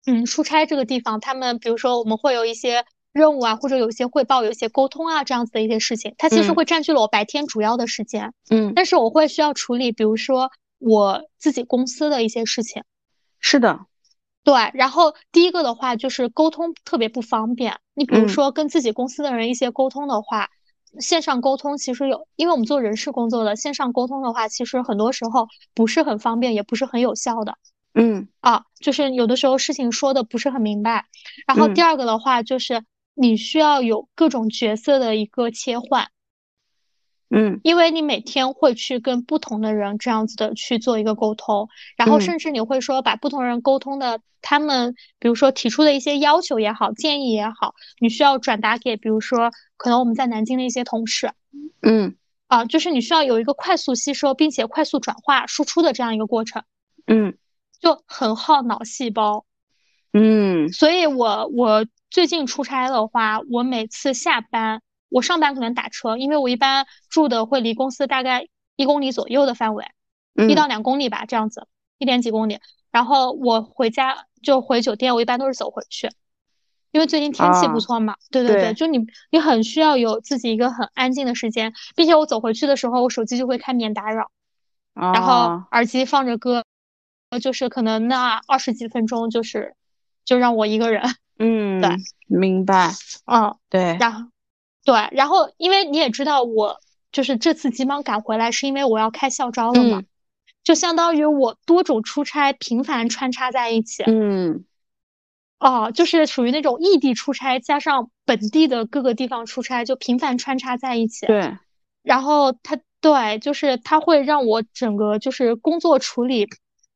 [0.05, 8.33] 嗯，出差这个地方，他们比如说我们会有一些任务啊，或者有一些汇报、有一些沟通啊这样子的一些事情，它其实嗯会占据了我白天主要的时间。
[8.49, 12.83] 嗯，但是我会需要处理，比如说我自己公司的一些事情。
[13.39, 13.79] 是的，
[14.43, 17.79] 对，然后第一个的话就是沟通特别不方便。
[17.93, 20.49] 你比如嗯说跟自己公司的人一些沟通的话，
[20.99, 27.57] 线上沟通其实有，因为我们做人事工作的，线上沟通的话，其实很多时候不是很方便，也不是很有效的
[27.93, 28.63] 嗯啊。
[28.79, 31.05] 就是有的时候事情说的不是很明白。
[31.45, 36.07] 然后第嗯二个的话就是你需要有各种角色的一个切换。
[37.29, 37.59] 嗯。
[37.63, 42.21] 因为你每天会去跟不同的人这样子的去做一个沟通，然后嗯。
[42.21, 51.31] 甚至你会说把不同人沟通的他们，比如说提出的一些要求也好，建议也好，你需要转达给比如说可能我们在南京的一些同事
[51.81, 52.15] 嗯。
[52.47, 56.63] 啊，就是你需要有一个快速吸收并且快速转化输出的这样一个过程，
[57.07, 57.37] 嗯。
[57.79, 59.45] 就很耗脑细胞。
[60.13, 60.69] 嗯。
[60.71, 69.85] 所以我我最近出差的话，我每次下班，我上班可能打车，因为我一般住的会离公司大概一公里左右的范围，
[70.49, 71.67] 一到嗯两公里吧，这样子，
[71.97, 72.59] 一点几公里。
[72.91, 76.09] 然后我回家就回酒店，我一般都是走回去，
[76.91, 78.15] 因为最近天气啊不错嘛。
[78.31, 84.31] 对对对，对就你你很需要有自己一个很安静的时间，并且我走回去的时候，我手机就会开免打扰，
[84.93, 86.63] 然后啊，耳机放着歌，
[87.41, 89.75] 就是可能那二十几分钟就是
[90.25, 91.03] 就让我一个人，
[91.37, 91.89] 嗯，对，
[92.27, 92.91] 明白，
[93.25, 93.55] 嗯。
[93.69, 94.29] 对，然后，
[94.87, 96.79] 对，然后因为你也知道，我
[97.11, 100.05] 就是这次急忙赶回来，是因为我要开校招了嘛，嗯
[100.63, 104.63] 就相当于我多种出差频繁穿插在一起，嗯
[105.59, 111.25] 哦，就是属于那种异地出差加上本地的各个地方出差，就频繁穿插在一起。
[111.25, 111.57] 对，
[112.01, 116.47] 然后他对，就是他会让我整个就是工作处理，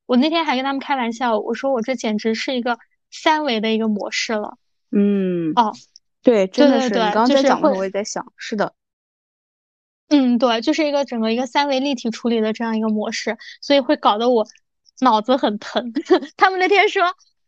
[0.05, 2.79] 我那天还跟他们开玩笑，我说我这简直是一个
[3.11, 4.57] 三维的一个模式了。
[4.91, 5.73] 嗯哦，
[6.23, 8.73] 对，真的是，你对对刚刚在讲的时候我也在想，是的，
[10.09, 14.45] 嗯，对，就是一个整个一个三维立体处理的这样一个模式，所以会搞得我
[14.99, 15.93] 脑子很疼。
[16.37, 17.03] 他们那天说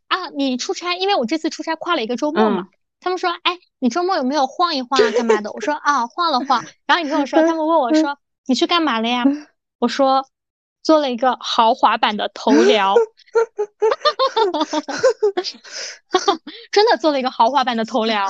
[0.08, 2.70] 啊，你出差，因为我这次出差跨了一个周末嘛，嗯
[3.04, 5.52] 他们说，哎，你周末有没有晃一晃啊，干嘛的？
[5.52, 6.64] 我说啊，晃了晃。
[6.86, 9.26] 然后你跟我说，他们问我说，你去干嘛了呀？
[9.78, 10.26] 我说
[10.82, 12.96] 做了一个豪华版的头疗，
[16.72, 18.28] 真的做了一个豪华版的头疗，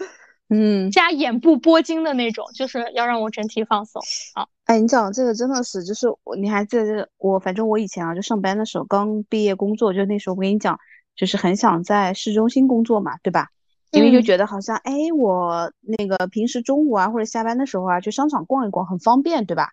[0.48, 4.02] 嗯，加眼部拨筋的那种，就是要让我整体放松
[4.34, 4.46] 啊。
[4.66, 10.78] 哎，你讲这个真的是，就是我，你还记得这个我，反正我以前啊，就上班的时候，刚毕业工作，就那时候我跟你讲，
[11.16, 13.48] 就是很想在市中心工作嘛，对吧？
[13.90, 19.70] 因为就嗯觉得好像，哎，我那个平时中午啊或者下班的时候啊，去商场逛一逛很方便，对吧？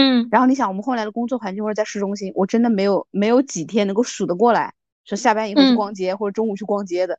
[0.00, 4.72] 嗯然后你想，我们后来的工作环境或者在市中心，我真的没有没有几天能够数得过来，
[5.04, 7.18] 说下班以后去嗯逛街或者中午去逛街的，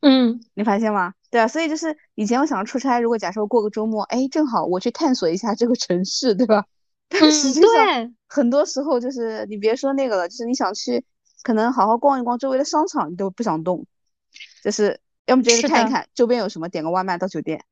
[0.00, 1.14] 嗯你发现吗？
[1.30, 6.66] 对啊，所以就是以前我想出差，如果假设过个周末，哎，正好我去探索一下这个城市，对吧？
[7.08, 11.04] 但嗯，实际上对，很多时候就是你别说那个了，就是你想去
[11.42, 13.86] 可能好好逛一逛周围的商场，你都不想动，
[14.62, 17.64] 就是要么直接是看一看周边有什么，点个外卖到酒店。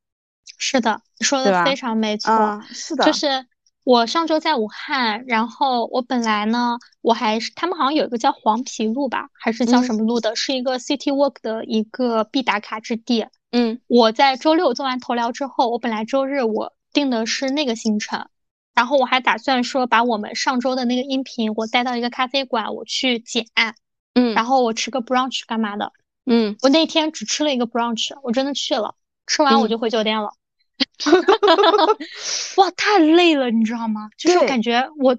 [0.57, 2.33] 是的，说的非常没错。
[2.33, 3.47] 啊，是的，就是
[3.88, 13.24] 我上周在武汉，然后我本来呢，我还是他们好像有一个叫黄皮路吧，还是叫什么路的，是一个 City Walk 的一个必打卡之地。
[13.51, 18.29] 嗯，我在周六做完头疗之后，我本来周日我定的是那个行程，
[18.74, 23.46] 然后我还打算说把我们上周的那个音频我带到一个咖啡馆，我去剪，
[24.12, 25.92] 嗯，然后我吃个 brunch 干嘛的，
[26.27, 28.96] 嗯，我那天只吃了一个 brunch，我真的去了，
[29.27, 30.33] 吃完我就回酒店了。
[32.57, 34.09] 哇，太累了，你知道吗？
[34.17, 35.17] 就是感觉我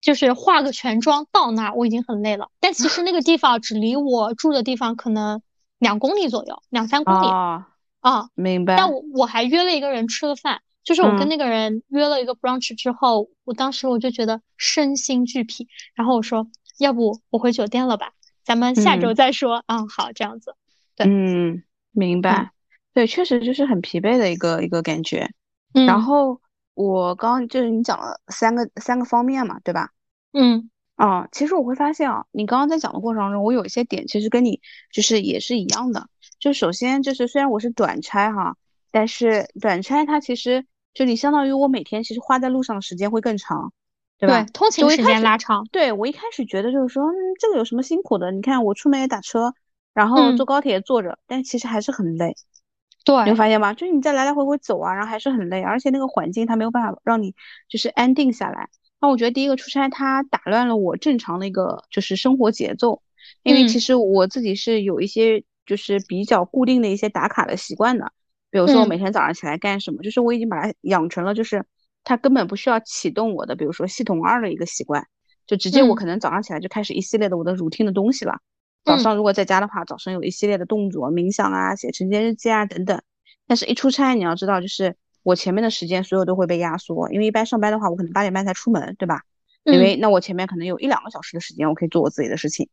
[0.00, 2.48] 就是化个全妆到那儿，我已经很累了。
[2.60, 5.42] 但其实那个地方只离我住的地方可能
[5.78, 7.68] 两公里左右，两三公里啊。
[8.00, 8.76] 啊，明白。
[8.76, 16.48] 但我我还约了一个人吃了饭，就是我跟那个人约了一个 brunch 之后，我当时我就觉得身心俱疲，然后我说，
[16.78, 18.12] 要不我回酒店了吧，
[18.44, 19.62] 咱们下周再说。
[19.66, 20.56] 嗯，好，这样子。
[20.96, 22.51] 对，嗯，明白。
[22.94, 25.30] 对，确实就是很疲惫的一个一个感觉。
[25.74, 26.40] 嗯然后
[26.74, 29.90] 我刚就是你讲了三个三个方面嘛，对吧？
[30.32, 34.60] 嗯，啊，其实我会发现啊，你刚刚在讲的过程当中，我有一些点其实跟你
[34.92, 36.08] 就是也是一样的。
[36.38, 38.56] 就首先就是虽然我是短差哈，
[38.90, 43.72] 但是短差它其实就你相当于我每天其实花在路上的时间会更长，
[44.18, 44.42] 对吧？
[44.42, 45.66] 对，通勤时间拉长。
[45.72, 48.30] 对我一开始觉得就是说，嗯，这个有什么辛苦的？
[48.30, 49.54] 你看我出门也打车，
[49.94, 52.34] 然后坐高铁也坐着，但其实还是很累。
[53.04, 53.74] 对，你会发现吗？
[53.74, 57.34] 就是你在来来回回走啊，然后还是很累，而且那个环境它没有办法让你
[57.68, 58.68] 就是安定下来。
[59.00, 63.02] 那我觉得第一个出差它打乱了我正常的一个就是生活节奏，
[63.42, 68.12] 因为其实我自己是有一些就是比较固定的一些打卡的习惯的，
[68.50, 71.64] 比如说我每天早上起来干什么，就是我已经把它养成了，就是
[72.04, 75.04] 它根本不需要启动我的，比如说系统二的一个习惯，
[75.46, 78.38] 就直接我可能早上起来就开始一系列的我的 routine 的东西了。
[78.84, 83.00] 早上如果在家的话，早上有一系列的动作，冥想啊、写晨间日记啊等等。
[83.46, 89.22] 但是，一出差，你要知道，就是我前面的时间所有都会被压缩，因为一般上班的话，我可能八点半才出门，对吧？
[89.64, 92.68] 因为那我前面可能有一两个小时的时间，我可以做我自己的事情。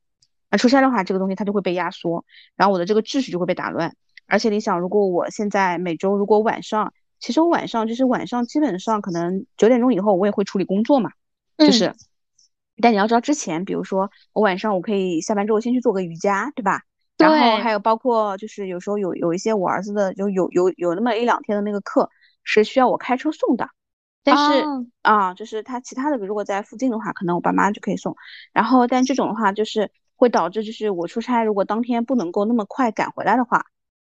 [0.49, 3.95] 那出差的话，这个东西它就会被压缩，然后我的这个秩序就会被打乱。
[4.25, 11.11] 而且你想，如果我现在每周如果晚上，其实我晚上就是晚上基本上可能九点钟以后，我也会处理工作嘛，
[11.57, 11.93] 就是。
[12.81, 16.81] 但你要知道，之前比如说我晚上我可以下班之后先去做个瑜伽，对吧？
[17.17, 22.09] 然后还有包括就是有时候有有一些我儿子的就有有有那么一两天的那个课
[22.43, 23.67] 是需要我开车送的，
[24.23, 24.63] 但是
[25.01, 28.15] 啊，就是他其他的如果在附近的话，可能我爸妈就可以送。
[28.53, 33.65] 然后但这种的话就是会导致就是我出差如果当天不能够那么快赶回来的话，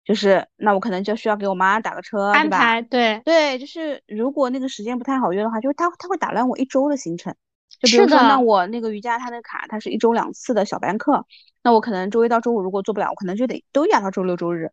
[0.06, 7.34] 就是那我可能就需要给我妈打个车，安排对对，就是如果那个时间不太好约的话，就是他他会打乱我一周的行程。
[7.80, 11.26] 就比如说，那我那个瑜伽，它的卡它是一周两次的小班课，
[11.64, 14.72] 那我可能周一到周五如果做不了，我可能就得都压到周六周日，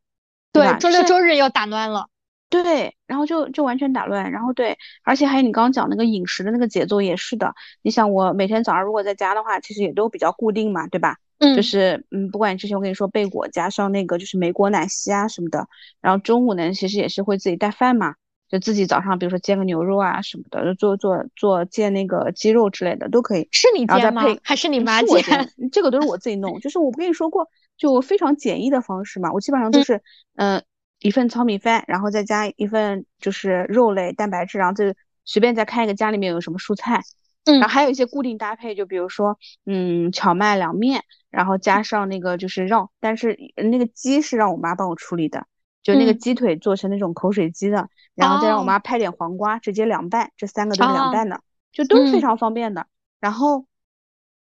[0.52, 2.08] 对，周六周日又打乱了，
[2.50, 11.16] 对，然后就就完全打乱，然后对，而且还有你刚刚讲那个饮食的那个节奏也是的，你想我每天早上如果在家的话，其实也都比较固定嘛，对吧？
[11.38, 15.68] 嗯，就是嗯，不管之前我跟你说贝果加上那个就是莓果奶昔啊什么的，
[16.00, 18.14] 然后中午呢其实也是会自己带饭嘛。
[18.48, 23.48] 就自己早上，比如说煎个牛肉啊什么的，就做做做煎那个鸡肉之类的都可以。
[23.50, 24.22] 是你煎吗？
[24.42, 25.50] 还是你妈煎？
[25.72, 26.60] 这个都是我自己弄。
[26.60, 29.32] 就是我不跟你说过，就非常简易的方式嘛。
[29.32, 30.00] 我基本上都是，
[30.36, 30.62] 嗯，
[31.00, 37.02] 一份糙米饭，然后再加一份就是肉类蛋白质，然后再随便再看一个家里面有什么蔬菜。
[37.46, 37.58] 嗯。
[37.58, 45.46] 然后还有一些固定搭配，就比如说，嗯，荞麦凉面，然后加上那个就是肉，但是那个鸡是让我妈帮我处理的。
[45.86, 52.88] 就那个鸡腿做成那种口水鸡的，然后再让我妈拍点黄瓜，直接凉拌，这三个都是凉拌的，就都是非常方便的。
[53.20, 53.66] 然后，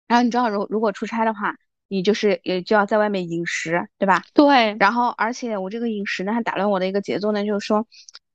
[0.08, 1.55] 然后你知道，如如果出差的话，
[1.88, 4.23] 你就是也就要在外面饮食，对吧？
[4.34, 4.75] 对。
[4.79, 7.86] 然后，而且我这个饮食呢，还打乱我的一个节奏呢，就是说，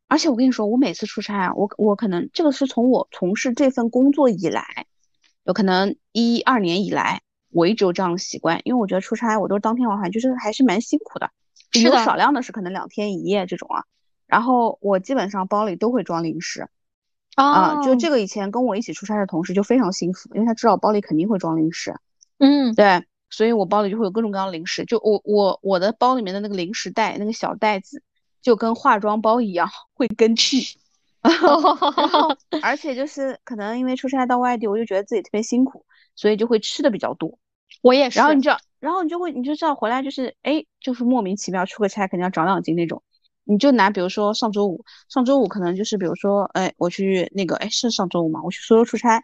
[0.06, 4.86] 而且我跟你说，我每次出差啊，我我可能这个是从我从事这份工作以来，
[5.42, 11.32] 有可能一二年以来，我一直有这样的习惯，因为我觉得出差我都是当天往返，就是还是蛮辛苦的。
[11.74, 13.84] 有少量的是可能两天一夜这种啊，
[14.26, 16.68] 然后我基本上包里都会装零食，
[17.36, 21.94] 啊，就这个以前跟我一起出差的同事就非常幸福，因为他知道我包里肯定会装零食，
[22.38, 28.02] 嗯，对，所以我包里就会有各种各样的零食，就我我我的包里面的那个零食袋那个小袋子
[28.42, 30.78] 就跟化妆包一样会跟屁，
[32.62, 35.84] 而且就是可能因为出差到外地，我就觉得自己特别辛苦，
[36.16, 37.38] 所以就会吃的比较多。
[37.82, 43.02] 我也是，然后你知道，然后你就会，你就知道回来就是，哎，就是莫名其妙出个差肯定要长两斤那种。
[43.44, 48.40] 你就拿比如说上周五，上周五可能就是比如说，哎，我去那个，哎，是上周五嘛？
[48.44, 49.22] 我去苏州出差，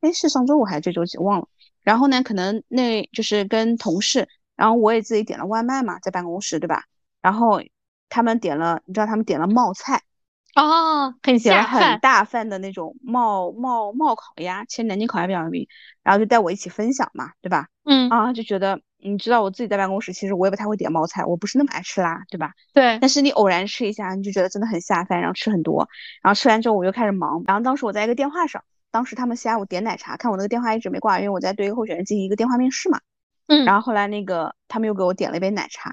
[0.00, 1.18] 哎，是上周五还是这周几？
[1.18, 1.48] 忘了。
[1.82, 6.84] 然后呢，可能那就是跟同事，然后我也自己点了外卖嘛，在办公室，对吧？
[7.20, 7.60] 然后
[8.08, 10.02] 他们点了，你知道他们点了冒菜，
[10.56, 15.68] 哦，很下很大份的那种冒冒冒烤鸭，其实南京烤鸭比较有名，
[16.02, 17.68] 然后就带我一起分享嘛，对吧？
[17.84, 22.52] 嗯，啊，就觉得你知道我自己在办公室，其实我也不太会点冒菜，我不是那么爱吃辣，对吧？
[22.72, 25.86] 对，但是你偶然吃一下，你就觉得真的很下饭，然后吃很多，
[26.22, 32.98] 然后吃完之后我又开始忙，然后当时我在一个电话上，当时他们下午点奶茶，看我那个电话一直没挂，因为我在对一个候选人进行一个电话面试嘛，
[33.46, 35.92] 嗯，然后后来那个他们又给我点了一杯奶茶，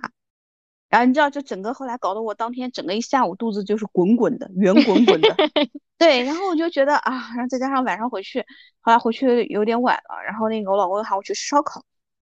[0.94, 5.36] 然后你知道，就整个后来搞得我当天整个一下午肚子就是滚滚的，圆滚滚的，
[5.98, 8.46] 对，然后我就觉得啊，然后再加上晚上回去，
[8.80, 11.84] 后来回去有点晚了，然后那个我老公又喊我去吃烧烤。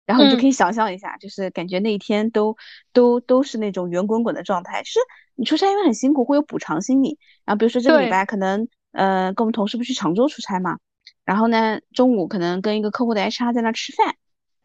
[0.06, 2.58] 然后你就可以想象一下，就是感觉那一天都
[2.92, 4.82] 都都是那种圆滚滚的状态。
[4.82, 5.00] 就是
[5.36, 7.20] 你出差因为很辛苦，会有补偿心理。
[7.46, 10.80] 然后比如说这个礼拜可能呃跟我们同事不去常州出差嘛，
[11.26, 14.16] 然后呢中午可能跟一个客户的 HR 在那吃饭，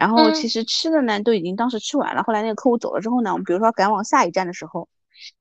[0.05, 2.23] 然后其实吃的呢都已经当时吃完了。
[2.23, 4.87] 后来那个客户走了之后呢，我们比如说赶往下一站的时候，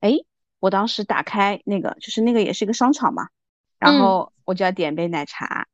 [0.00, 0.12] 哎，
[0.58, 3.28] 我当时打开那个就是那个也是一个商场嘛，
[3.78, 5.66] 然后我就要点杯奶茶。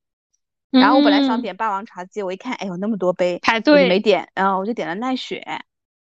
[0.70, 5.44] 然后我本来想点霸王茶姬，我一看，哎呦那么多杯，排队没点，然后我就点了奈雪，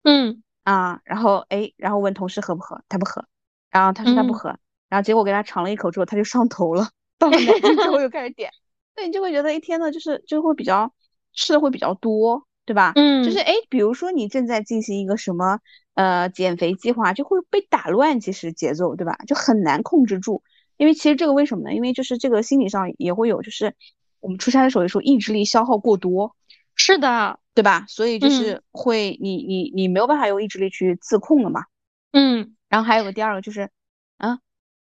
[0.03, 0.43] 嗯。
[0.65, 3.27] 啊，然后哎，然后问同事喝不喝，他不喝，
[3.71, 4.49] 然后他说他不喝，
[4.89, 8.51] 然后结果给他尝了一口之后，他就上头了，到了南京之后又开始点，
[8.97, 10.91] 那你就会觉得一天呢，就是就会比较
[11.35, 12.93] 吃的会比较多，对吧？
[12.95, 15.61] 嗯，就是哎，比如说你正在进行一个什么
[15.95, 19.17] 呃减肥计划，就会被打乱，其实节奏，对吧？
[19.27, 20.43] 就很难控制住，
[20.77, 21.75] 因为其实这个为什么呢？
[21.75, 23.75] 因为就是这个心理上也会有，就是。
[24.21, 26.35] 我们出差的时候，有时候意志力消耗过多，
[26.75, 27.85] 是的，对吧？
[27.89, 31.65] 所以就是会，你你你没有办法用意志力去自控了嘛。
[32.11, 33.69] 嗯，然后还有个第二个就是，
[34.17, 34.39] 啊，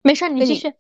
[0.03, 0.73] 没事，你继续。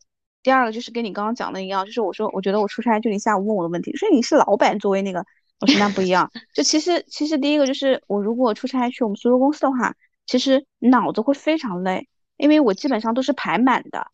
[0.45, 5.26] 第二个就是跟你刚刚讲的一样，就是我说，我觉得我出差就你下午问我的问题，说你是老板，作为那个，
[5.61, 6.30] 我说那不一样。
[6.55, 9.94] 就其实其实第一个就是我如果出差去我们苏州公司的话，
[10.26, 14.07] 其实脑子会非常累，因为我基本上都是排满的。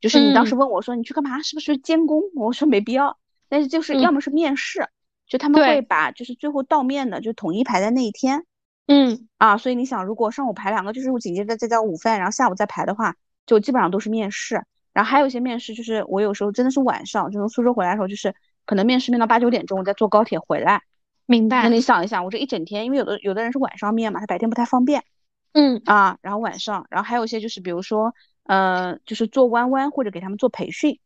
[0.00, 1.42] 就是你当时问我说你去干嘛？
[1.42, 2.22] 是不是监工？
[2.36, 3.18] 我说没必要。
[3.48, 4.86] 但是就是要么是面试，
[5.26, 8.44] 就他们会把就是最后到面的就统一排在那一天，
[8.86, 14.62] 嗯啊，所以你想如果上午排两个，就是我紧接着再叫午饭，然后下午再排的话，就基本上都是面试。
[14.92, 18.34] 然后还有一些面试，就是我有时候真的是晚上就从苏州回来的时候，就是
[18.68, 20.82] 可能面试面到八九点钟，我再坐高铁回来。
[21.24, 21.62] 明白。
[21.62, 25.04] 那你想一想，我这一整天，因为有的有的人是晚上面嘛，他白天不太方便。
[25.52, 31.00] 嗯啊，然后晚上，然后还有一些就是比如说呃，就是做弯弯或者给他们做培训。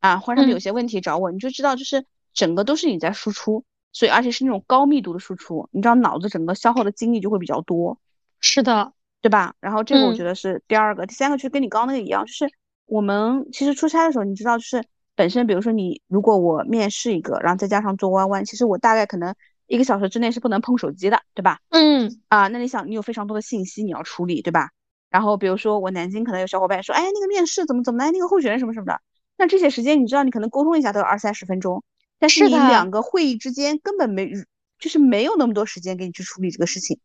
[0.00, 2.04] 啊，或者他们有些问题找我，你就知道，就是
[2.34, 7.98] 整个都是你在输出，所以而且是那种高密度的输出，你知道脑子整个消耗的精力就会比较多，
[8.38, 9.54] 是的，对吧？
[9.58, 12.46] 然后这个我觉得是第二个，第三个就是跟你刚刚那个一样，就是
[12.84, 14.84] 我们其实出差的时候，你知道，就是
[15.16, 19.34] 本身比如说你如果我面试一个，然后再加上做弯弯，其实我大概可能
[19.66, 21.58] 一个小时之内是不能碰手机的，对吧？
[21.70, 24.70] 嗯，啊，那你想，你有非常多的信息你要处理，对吧？
[25.10, 29.00] 然后比如说我南京可能有小伙伴说，哎，那个面试怎么怎么来，那个候选人什么什么的。
[29.38, 31.82] 那这些时间，你知道，你可能沟通一下都要二三十分钟，
[32.18, 34.30] 但是你两个会议之间根本没，
[34.78, 36.98] 就是没有那么多时间给你去处理这个事情，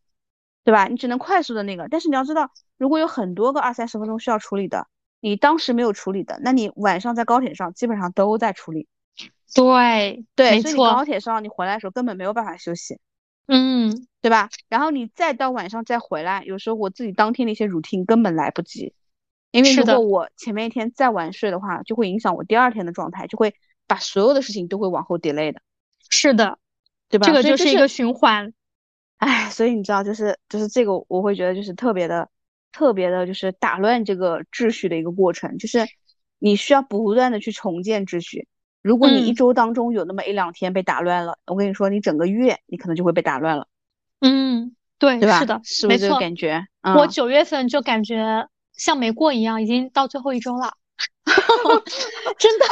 [0.64, 0.88] 对吧？
[0.88, 1.88] 你只能快速的那个。
[1.90, 4.88] 但是你要知道，如果有很多个二三十分钟需要处理的，
[5.22, 8.88] 你当时没有处理的，那你晚上在高铁上基本上都在处理。
[9.54, 13.00] 对对，所以你高铁上你回来的时候根本没有办法休息，
[13.48, 14.50] 嗯，对吧？
[14.70, 18.94] 然后你再到晚上再回来，有时候我自己当天的一些 routine 根本来不及。
[19.52, 23.54] 因为如果我前面一天再晚睡的话，就会影响我第二天的状态，就会
[23.86, 25.62] 把所有的事情都会往后 delay 的。
[26.10, 26.58] 是的，
[27.10, 27.28] 对吧？
[27.28, 28.54] 这个就是一个循环。
[29.18, 32.30] 哎，所以你知道，就是就是这个，我会觉得就是特别的、
[32.72, 35.58] 特别的，就是打乱这个秩序的一个过程。
[35.58, 35.88] 就是
[36.40, 38.48] 你需要不断的去重建秩序。
[38.82, 43.68] 如果你一周当中有那么一两天被打乱了，我跟你说，你整个月你可能就会被打乱了。
[44.22, 45.20] 嗯，对？
[45.20, 46.66] 是的，是不是这个感觉？
[46.98, 48.48] 我九月份就感觉。
[48.74, 50.74] 像没过一样，已经到最后一周了，
[52.40, 52.66] 真的，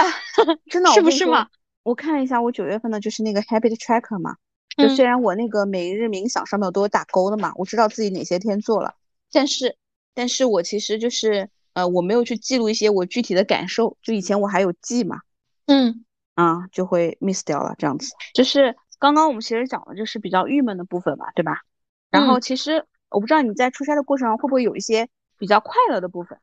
[0.65, 1.47] 真的，是不是嘛？
[1.83, 4.35] 我看了一下，我九月份的就是那个 habit tracker 嘛，
[4.75, 8.95] 就虽然我那个每日冥想上面有都有打勾的嘛，我知道自己哪些天做了，
[9.31, 9.77] 但是，
[10.13, 15.21] 但是我其实就是呃，我没有去记录一些我具体的感受，就以前我还有记嘛，
[15.65, 16.05] 嗯，
[16.35, 18.09] 啊，就会 miss 掉了这样子。
[18.33, 21.61] 就是刚刚我们其实讲的就是比较郁闷的部分嘛，对吧？
[22.09, 25.09] 然后其实我不知道你在出差的过程中会不会有一些。
[25.39, 26.37] 比较快乐的部分，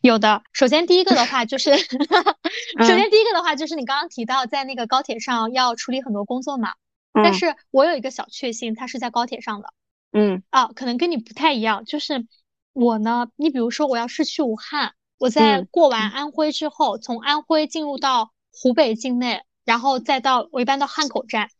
[0.00, 0.44] 有的。
[0.52, 1.74] 首先第一个的话就是，
[2.78, 6.74] 首先第一个的话就是你刚刚提到在那个高铁上要处理很多工作嘛。
[7.12, 9.72] 但是我有一个小确幸，它是在高铁上的。
[10.12, 10.44] 嗯。
[10.50, 12.28] 啊，可能跟你不太一样，就是
[12.72, 21.50] 我呢，你比如说我要是去武汉，我在过完安徽之后，从安徽进入到湖北境内，然后再到我一般到汉口站，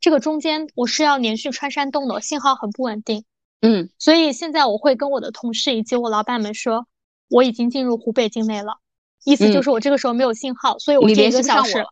[0.00, 3.24] 这个中间我是要连续穿山洞的，信号很不稳定。
[3.60, 6.86] 嗯，所以现在我会跟我的同事以及我老板们说，
[7.30, 8.78] 我已经进入湖北境内了。
[9.24, 11.86] 意思就是我这个时候没有信号，所以我这一个小时，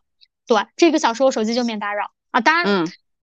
[0.45, 2.41] 对，这个小时我手机就免打扰啊。
[2.41, 2.85] 当然，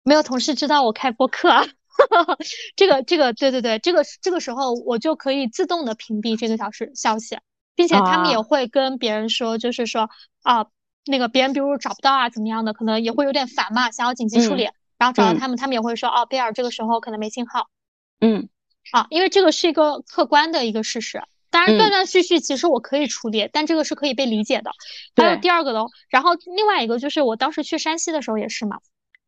[0.05, 1.51] 没有同事知道我开播课，
[2.76, 7.38] 这个这个对对对，这个这个时候我就可以自动的屏蔽这个小时消息，
[7.74, 10.09] 并且他们也会跟别人说，就是说
[10.42, 10.66] 啊，
[11.05, 17.68] 那个别人比如找不到啊怎么样的，可能也会有点烦嘛，想要紧急处理，然后找到他们，他们也会说哦，贝尔这个时候可能没信号，
[18.20, 18.49] 嗯。
[18.90, 24.70] 啊，因为这个是一个客观的一个事实，当然断断续续其实我可以处理，但这个是可以被理解的。
[25.14, 28.78] 还有第二个的，然后另外一个就是我当时去山西的时候也是嘛，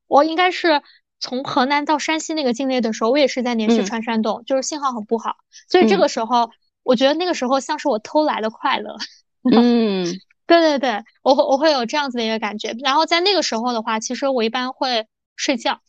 [0.07, 0.81] 我应该是
[1.21, 5.37] 从河南到山西那个境内的时候，我也是在连续穿山洞，就是信号很不好，
[5.69, 6.51] 所以这个时候
[6.83, 8.97] 我觉得那个时候像是我偷来的快乐。
[9.53, 10.05] 嗯，
[10.47, 12.75] 对对对，我会我会有这样子的一个感觉。
[12.83, 15.07] 然后在那个时候的话，其实我一般会
[15.37, 15.81] 睡觉，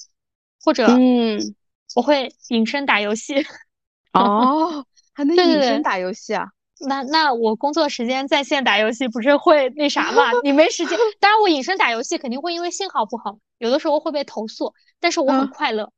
[0.63, 1.55] 或者嗯。
[1.93, 3.45] 我会隐身打游戏，
[4.13, 6.47] 哦，还能隐身打游戏啊？
[6.87, 10.31] 那那我工作时间在线打游戏不是会那啥嘛？
[10.43, 10.97] 你没时间。
[11.19, 15.91] 当然，我隐身打游戏肯定会因为信号不好，有的时候会被投诉，但是我很快乐。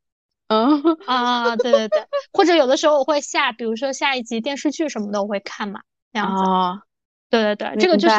[0.48, 5.82] 嗯啊，对对对，或者有的时候我会下，比如说下一集电视剧什么的，我会看嘛，
[6.12, 6.44] 这样子。
[6.44, 6.82] 哦，
[7.30, 8.16] 对对对，这个就是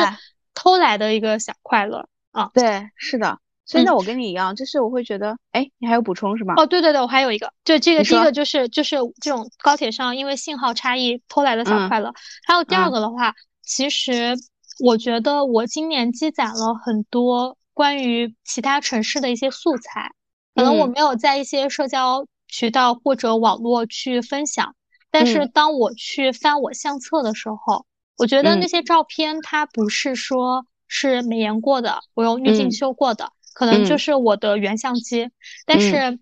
[0.55, 2.51] 偷来的一个小快乐啊。
[2.55, 3.39] 对，是的。
[3.67, 6.55] 所以那我跟你一样，就是我会觉得，哎，你还有补充是吗？
[6.57, 12.13] 哦，对对对，我还有一个，就这个第一个就是就是这种高铁上因为信号差异偷来的小快乐。
[12.47, 14.37] 还有第二个的话，其实
[14.85, 20.13] 我觉得我今年积攒了很多关于其他城市的一些素材，
[20.55, 24.77] 可能我没有在一些社交渠道或者网络去分享，
[25.11, 27.87] 但是当我去翻我相册的时候，
[28.19, 33.33] 我觉得那些照片它不是说是美颜过的，我用滤镜修过的。
[33.55, 35.31] 可能就是我的原相机，
[35.65, 36.19] 但是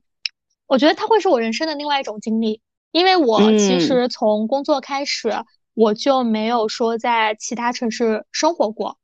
[0.67, 2.61] 我觉得它会是我人生的另外一种经历，
[2.93, 5.33] 因为我其实从工作开始
[5.75, 8.99] 我就没有说在其他城市生活过，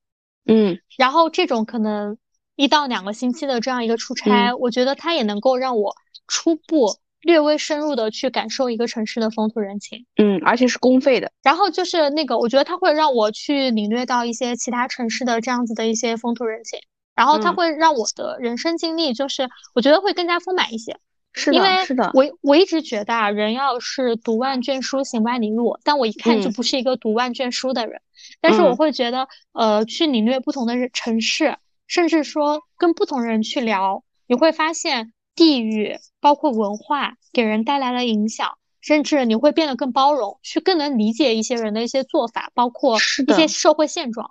[0.47, 2.19] 嗯，然后这种可能
[2.55, 5.95] 一到两个星期的这样一个出差，我觉得它也能够让我
[6.27, 16.79] 初步略微深入的去感受一个城市的风土人情，嗯，而且是公费的，然后就是那个我觉得它会让我去领略到一些其他城市的这样子的一些风土人情。
[17.19, 20.97] 然后它会让我的人生经历，就是我觉得会更加丰满一些。
[21.33, 22.13] 是的，是的。
[22.15, 25.77] 我我一直觉得啊，人要是读万卷书，行万里路。
[25.83, 28.01] 但我一看就不是一个读万卷书的人。
[28.41, 31.57] 但是我会觉得，呃，去领略不同的城市，
[31.89, 42.97] 甚至说跟不同人去聊，你会发现地域包括文化给人带来的影响，甚至你会变得更包容，去更能理解一些人的一些做法，包括
[43.27, 44.31] 一些社会现状。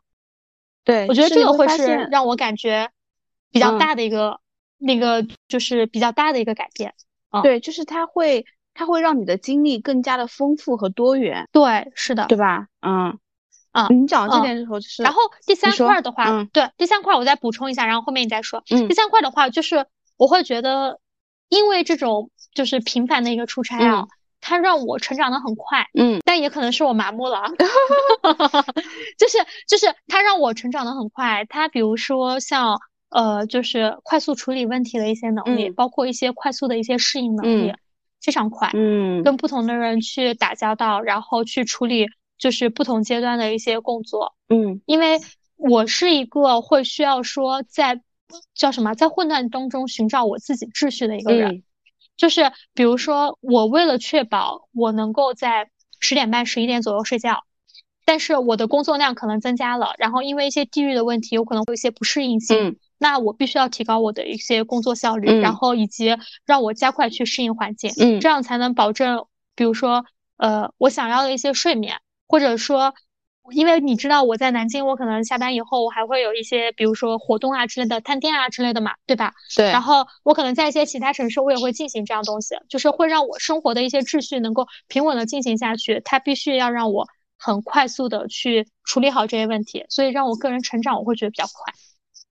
[0.87, 2.89] 对，我觉得这个会是让我感觉
[3.51, 4.39] 比较大的一个
[4.77, 6.93] 那个，就是比较大的一个改变。
[7.43, 11.49] 对，就是它会，它会让你的经历更加的丰富和多元。
[11.51, 12.67] 对，是的，对吧？
[12.81, 13.19] 嗯
[13.73, 15.03] 嗯，你讲这点的时候就是。
[15.03, 18.63] 然后第三块的话，对，第三块我再补充一下，然后后面你再说。
[18.69, 21.01] 嗯，第三块的话就是我会觉得，
[21.49, 24.07] 因为这种就是频繁的一个出差啊。
[24.41, 27.43] 它让我成长的很快，嗯，但也可能是我麻木了，
[29.17, 31.45] 就是就是它让我成长的很快。
[31.49, 32.79] 它比如说像
[33.09, 37.73] 呃，就是快速处理问题的一些能力，包括一些快速的一些适应能力，
[38.21, 42.05] 非常快，嗯，跟不同的人去打交道，然后去处理
[42.37, 45.19] 就是不同阶段的一些工作，嗯，因为
[45.55, 48.01] 我是一个会需要说在
[48.53, 51.63] 叫什么在混乱当中寻找我自己秩序的一个人。
[52.17, 57.43] 就是比如说，我为了确保我能够在十点半、十一点左右睡觉，
[58.05, 62.57] 但是我的工作量可能增加了，然后因为一些地域的问题，有可能会有一些不适应性，
[62.97, 70.03] 那我必须要提高我的一些工作效率，然后以及让我加快去适应环境，这样才能保证，比如说，
[70.37, 72.93] 呃，我想要的一些睡眠，或者说。
[73.51, 79.33] 因为你知道我在南京，我可能下班以后我还会有一些，比如说活动啊之类的，探店啊之类的嘛，对吧？
[79.55, 79.65] 对。
[79.71, 86.01] 然后我可能在一些其他城市，我也会进行这样东西，就是会让我生活的一些秩序能够平稳的进行下去。
[86.03, 91.73] 它必须要让我很快速的去处理好这些问题，所以让我个人成长，我会觉得比较快。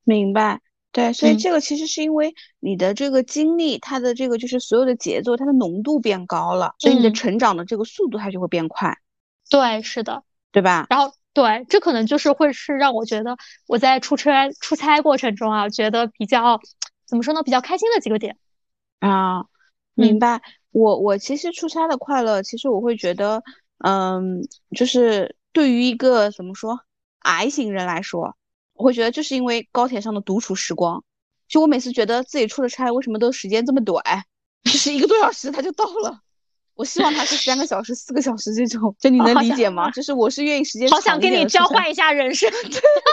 [0.04, 0.60] 明白。
[0.92, 8.96] 对，所以这个其实是因为你的这个经历，它的这个就是所有的节奏，它的浓度变高了，所以你的成长的这个速度它就会变快。
[9.50, 10.22] 对，是的。
[10.52, 10.86] 对吧？
[10.90, 13.36] 然后对，这可能就是会是让我觉得
[13.66, 16.60] 我在出差出差过程中啊，觉得比较
[17.06, 18.36] 怎么说呢，比较开心的几个点
[19.00, 19.44] 啊。
[19.94, 20.42] 明白。
[20.72, 23.42] 我我其实出差的快乐，其实我会觉得，
[23.78, 26.80] 嗯，就是对于一个怎么说
[27.20, 28.36] 矮型人来说，
[28.74, 31.02] 我会觉得就是因为高铁上的独处时光。
[31.48, 34.02] 就我每次觉得自己出了差，为什么都时间这么短？
[34.64, 36.20] 就是一个多小时他就到了。
[36.76, 39.90] 我希望它是三个小时、四个小时这种， 就你 能理解吗？
[39.90, 42.50] 就是我是愿意时间好想跟你交换一下人生。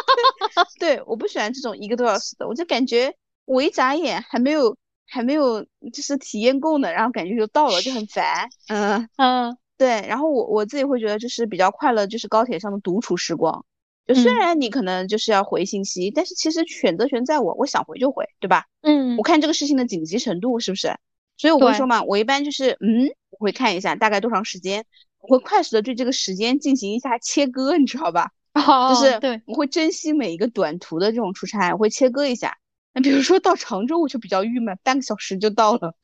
[0.79, 3.13] 对，我不喜欢这种一个多小时的，我就感觉
[3.45, 4.75] 我一眨眼还没有
[5.07, 8.47] 还没有就是体验够呢，然后感觉就到了，就很烦。
[8.67, 10.05] 嗯嗯，对。
[10.07, 13.65] 然后我我自己会觉得就是比较快乐，就是高铁上的独处时光。
[14.05, 18.65] 就虽然你可能就是要回信息，但是其实选择权在我，我想回就回，对吧？
[18.81, 20.93] 嗯，我看这个事情的紧急程度是不是？
[21.37, 24.85] 所以我会说嘛，我一般就是嗯，我会看一下大概多长时间，
[25.19, 28.31] 我会快速的对这个时间进行一下切割，你知道吧？
[28.53, 32.57] 就是对，我会珍惜每一个短途的这种出差，我会切割一下。
[32.93, 35.95] 那比如说到常州，我就比较郁闷，半个小时就到了。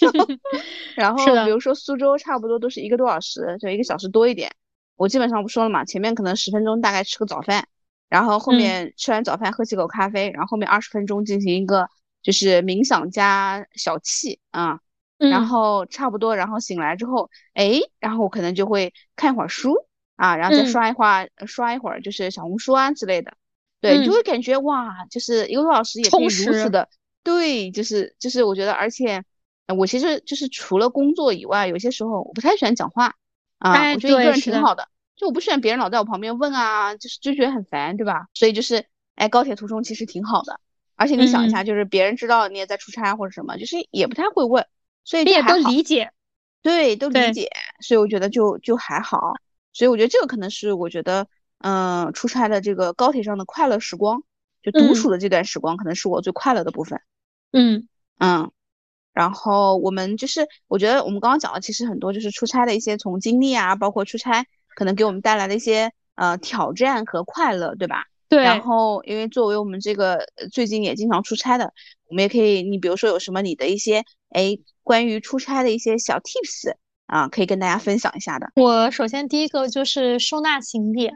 [0.94, 4.52] 然后比如说苏州，差不多都是一个多小时，就一个小时多一点。
[4.94, 7.66] 我基本上不说了嘛，前面可能十分钟大概吃个早饭，
[8.08, 11.88] 然后后面吃完早饭喝几口咖啡，然后后面二十分钟进行一个
[12.28, 14.80] 就是冥想加小憩啊，
[15.16, 19.74] 然后差不多，然后醒来之后，哎，然后我可能就会看一会儿书
[20.16, 23.32] 啊，然后再刷一会儿刷一会儿就是小红书啊之类的，
[23.80, 26.90] 对，就会感觉哇，就是一个多小时也可以如此的，
[27.24, 29.24] 对，就是就是我觉得，而且
[29.74, 33.14] 我其实就是除了工作以外，有些时候我不太喜欢讲话。
[33.58, 38.28] 啊，我觉得一个人挺好的，就我不喜欢别人老在我旁边问啊，就是就觉得很烦，对吧？
[38.32, 40.60] 所以就是，哎，高铁途中其实挺好的，
[40.98, 44.66] 而且你想一下，就是别人知道你也在出差或者什么，就是也不太会问，
[45.04, 46.10] 所以也都理解，
[46.60, 47.48] 对，都理解，
[47.80, 49.34] 所以我觉得就就还好，
[49.72, 51.26] 所以我觉得这个可能是我觉得，
[51.58, 54.22] 嗯，出差的这个高铁上的快乐时光，
[54.62, 57.00] 就独处的这段时光，可能是我最快乐的部分。
[57.52, 57.88] 嗯
[58.18, 58.50] 嗯。
[59.14, 64.46] 然后我们就是，我觉得我们刚刚讲的其实很多就是出差的一些从经历啊，包括出差
[64.76, 68.04] 可能给我们带来的一些呃挑战和快乐，对吧？
[68.28, 68.42] 对。
[68.42, 71.72] 然后因为作为我们这个最近也经常出差的，
[72.08, 76.74] 我们也可以，你比如说有什么你的一些哎关于出差的一些小 tips
[77.06, 78.50] 啊，可以跟大家分享一下的。
[78.56, 81.08] 我首先第一个就是收纳行李，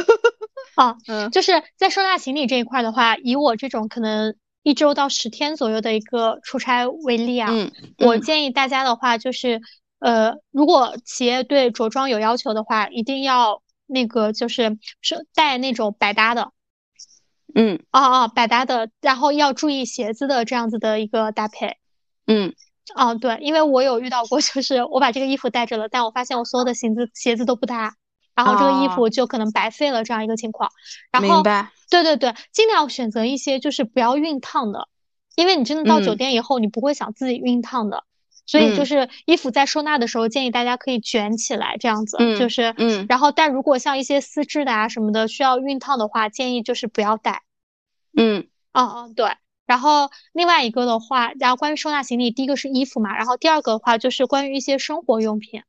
[0.76, 4.34] 啊，嗯，就是在收纳行李这一块的话，以我这种可能。
[4.62, 7.52] 一周到十天左右的一个出差为例啊，
[7.98, 9.60] 我建议大家的话就是，
[10.00, 16.52] 呃，如果企业对着装有要求的话，一定要那个就是是带那种百搭的，
[17.54, 21.76] 嗯，哦哦，百搭的，然后要注意鞋子的这样子的一个搭配，
[22.26, 22.54] 嗯，
[22.94, 27.96] 哦对，因为我有遇到过，就是我把这个衣服带着了，但我发现我所有的鞋子鞋子都不搭。
[28.34, 30.70] 然后这个衣服就可能白费了这样一个情况，
[31.10, 31.42] 然后
[31.88, 34.88] 对对对，尽量选择一些就是不要熨烫的，
[35.36, 38.04] 因为你真的到酒店以后，你不会想自己熨烫的，
[38.46, 47.42] 所以就是衣服在收纳的时候，建议大家可以卷起来这样子，就是嗯，然后但如果像一些丝质的啊什么的需要熨烫的话，建议就是不要带，
[48.16, 49.32] 嗯，哦哦对，
[49.66, 55.64] 然后另外一个的话，然后关于收纳行李，第一个是衣服嘛，然后第二个的话就是关于一些生活用品。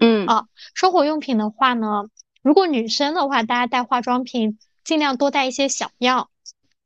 [0.00, 0.26] 嗯。
[0.26, 2.04] 啊，生活用品的话呢，
[2.42, 6.29] 如果女生的话，大家带化妆品尽量多带一些小样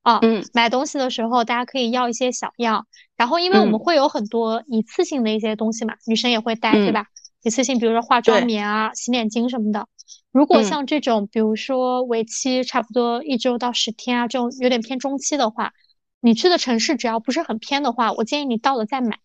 [0.05, 0.21] 啊。
[0.23, 2.87] 嗯，买东西的时候大家可以要一些小样。
[3.17, 7.07] 然后，因为我们会有很多一次性的一些东西嘛，女生也会带，对吧？
[7.43, 9.89] 一次性，比如说化妆棉啊、洗脸巾什么的。
[10.31, 15.73] 如果像这种，比如说为期差不多一周到十天啊，这种有点偏中期的话，
[16.21, 19.19] 你去的城市只要不是很偏的话，我建议你到了再买。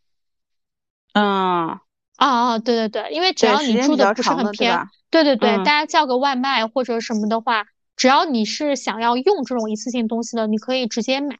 [1.13, 1.23] 嗯。
[1.23, 1.81] 啊
[2.17, 4.77] 啊，对对对，因为只要你住的不是很偏，
[5.09, 7.63] 对对对，大家叫个外卖或者什么的话，
[7.99, 11.37] 只要你是想要用这种一次性东西的，你可以直接买，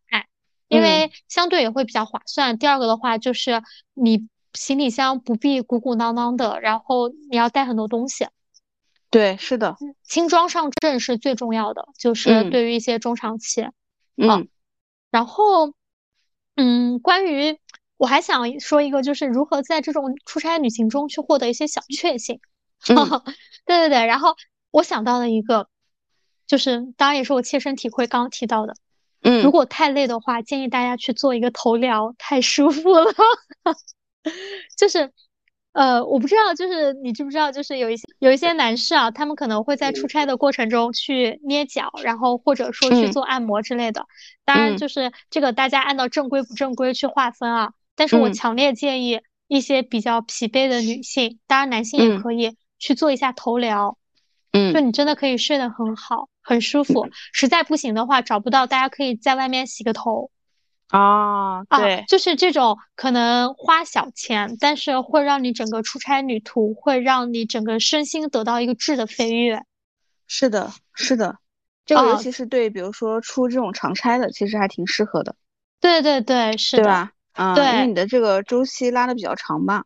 [0.68, 2.58] 因为相对也会比较划算。
[2.58, 8.28] 第二个的话就是你行李箱不必鼓鼓囊囊的，然后你要带很多东西。
[9.10, 13.66] 对，是的，轻装上阵是最重要的，就是对于一些中长期。
[14.18, 14.50] 嗯，
[15.10, 15.74] 然后，
[16.58, 17.58] 嗯，关于。
[17.96, 22.40] 我还想说一个，就是如何在这种出差旅行中去获得一些小确幸。
[22.88, 22.96] 对
[23.66, 24.38] 对对，然后
[24.72, 25.68] 我想到了一个，
[26.50, 28.76] 就是当然也是我切身体会刚刚提到的。
[29.22, 33.14] 嗯，如果太累的话，建议大家去做一个头疗，太舒服了。
[34.78, 35.14] 就是。
[35.72, 44.04] 呃，我不知道，就是你知不知道，就是有一些有一些男士啊，他们可能会在出差的过程中去捏脚，然后或者说去做按摩之类的。
[44.44, 47.74] 当然，就是这个大家按照正规不正规去划分啊。
[47.96, 53.98] 但是我强烈建议一些比较疲惫的女性，当然男性也可以去做一下头疗。
[54.52, 57.08] 嗯，就你真的可以睡得很好，很舒服。
[57.32, 60.32] 实在不行的话，找不到，大家可以在外面洗个头。
[60.88, 69.62] 啊，对，就是这种可能花小钱，但是会让你整个出差旅途，会让你整个身心得到一个质的飞跃。
[70.26, 71.38] 是的，是的，
[71.86, 75.36] 这个尤其是对，比如说出这种长差的，其实还挺适合的。
[75.80, 77.12] 对对对，是的，对吧？
[77.34, 79.84] 啊，因为你的这个周期拉的比较长嘛。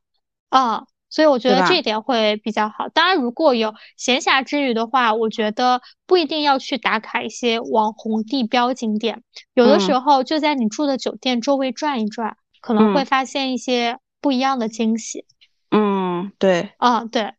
[0.48, 2.90] 啊，所以我觉得这一点会比较好。
[2.90, 9.22] 当然，如果有闲暇之余的话，我觉得不一定要去打卡一些网红地标景点，
[9.54, 15.28] 有的时候就在你住的酒店周围转一转，可能会发现一些不一样的惊喜。
[15.70, 17.34] 嗯，对，啊，对，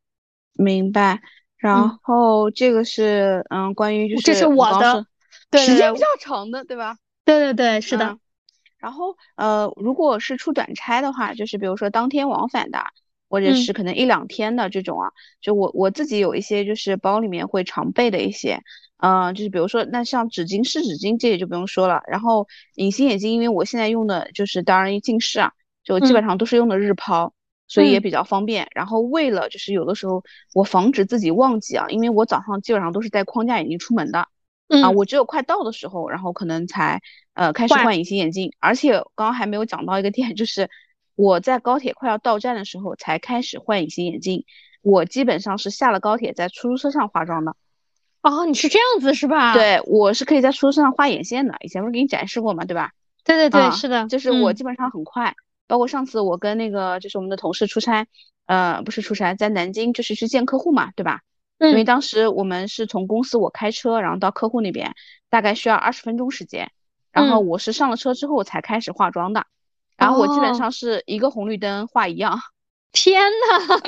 [0.53, 1.21] 明白。
[1.57, 5.05] 然后这个是，嗯，关于就是这是我的，
[5.51, 6.97] 对时间比较长的，对吧？
[7.25, 8.17] 对对对，是的。
[8.79, 12.79] 然后，呃，如果是出短差的话，就是比如说当天往返的，
[13.35, 15.11] 或者是可能一两天的这种啊，
[15.41, 18.63] 就我我自己有一些就是包里面会常备的一些，
[18.99, 22.01] 嗯，就是比如说那像纸巾湿纸巾这些就不用说了。
[22.07, 25.51] 然后隐形眼镜，因为我现在用的就是当然近视啊，
[25.83, 27.33] 就基本上都是用的日抛，
[27.67, 28.69] 所以也比较方便。
[28.73, 30.23] 然后为了就是有的时候
[30.55, 34.29] 我防止自己忘记啊，因为我早上基本上都是戴框架眼镜出门的。
[34.83, 37.01] 啊，我只有快到的时候，然后可能才
[37.35, 40.71] 呃开始换隐形眼镜，而且刚刚还没有讲到一个点，就是
[41.15, 44.45] 我在高铁快要到站的时候才开始换隐形眼镜。
[44.83, 47.57] 我基本上是下了高铁在出租车上化妆的。
[48.23, 49.53] 哦，你是这样子是吧？
[49.55, 51.55] 对，我是可以在出租车上画眼线的。
[51.61, 52.93] 以前不是给你展示过嘛，对吧？
[53.25, 55.35] 对对对，是的，就是我基本上很快。
[55.67, 58.07] 包括上次我跟那个就是我们的同事出差，
[58.47, 61.21] 呃，不是出差，在南京就是去见客户嘛，对吧？
[61.59, 64.95] 因为当时我们是从公司我开车，然后到客户那边，
[65.31, 66.71] 大概需要二十分钟时间。
[67.13, 69.47] 然后我是上了车之后才开始化妆的，
[69.97, 72.39] 然后我基本上是一个红绿灯画一样。
[72.93, 73.81] 天呐，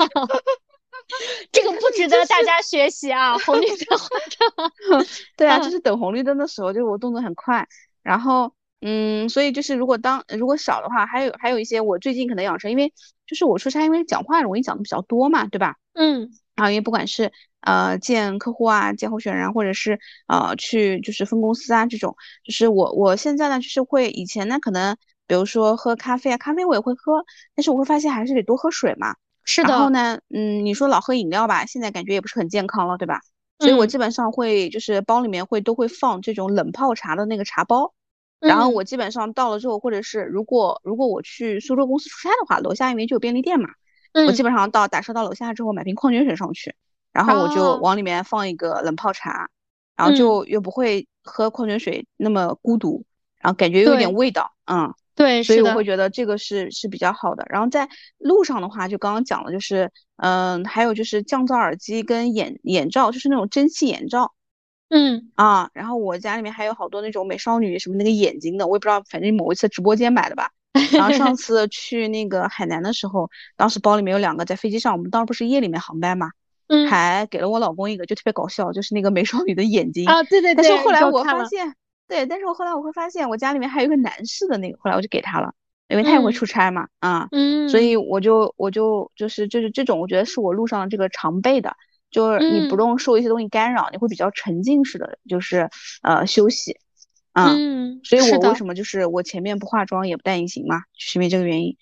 [1.53, 3.37] 这个不值得大家学习啊！
[3.37, 5.05] 红绿灯化妆。
[5.37, 7.65] 对啊，就是等红绿灯的时候，就是我动作很快。
[8.03, 12.93] 然后，嗯，所以就是如果当如果少的话，还有还有一些我最近可能养成，因为
[13.25, 15.75] 就是我出差，因为讲话容易讲的比较多嘛，对吧？
[15.93, 16.29] 嗯。
[16.55, 17.31] 啊，因为不管是
[17.61, 24.97] 呃见客户啊，见候选人，或者是呃去就是分公司啊这种，就是我我现在呢就是会以前呢可能
[25.27, 27.23] 比如说喝咖啡啊，咖啡我也会喝，
[27.53, 29.15] 但是我会发现还是得多喝水嘛。
[29.43, 29.69] 是的。
[29.69, 33.21] 然后呢，嗯，你说老喝饮料吧，现在感觉也不是很健康了，对吧？
[33.59, 37.93] 所以我基本上会就是包里面会都会放这种冷泡茶的那个茶包，
[38.39, 43.69] 然后我基本上到了之后，或者是如果如果我去苏州公司出差的话，楼下因为就有便利店嘛。
[44.27, 46.75] 我基本上到打车到楼下之后买瓶矿泉水上去，
[47.11, 49.49] 然后我就往里面放一个冷泡茶，
[49.95, 53.05] 然后就又不会喝矿泉水那么孤独，
[53.39, 57.43] 然后感觉有点味道，嗯，对，所以我会觉得这个是是比较好的。
[57.49, 57.89] 然后在
[58.19, 64.33] 路上的话，就刚刚讲了，就是嗯，还有就是降噪耳机跟眼眼罩，就是那种蒸汽眼罩，
[64.89, 70.51] 嗯啊，然后我家里面还有好多那种美少女什么那个眼睛的，我也不知道，反正某一次直播间买的吧。
[70.93, 76.29] 然后上次去那个海南的时候，当时包里面有两个，在飞机上，我们当时不是夜里面航班嘛，
[76.67, 80.63] 嗯，还给了我老公一个，就特别搞笑，就是那个美少女的眼睛啊，对对对。
[80.63, 81.73] 但是后来我发现，
[82.07, 85.53] 对，但是我后来我会发现，我家里面还有一个男士的那个，后来我就给他了，
[85.87, 91.75] 因为他也会出差嘛，啊，嗯，所以我就我就就是就是这种，我觉得是我路上这个常备的，
[92.09, 95.69] 就是你不用受一些东西干扰，你会比较沉浸式的，就是
[96.01, 96.77] 呃休息。
[97.33, 101.77] 嗯，所以我为什么就是我前面不化妆也不戴隐形嘛，就是因为这个原因。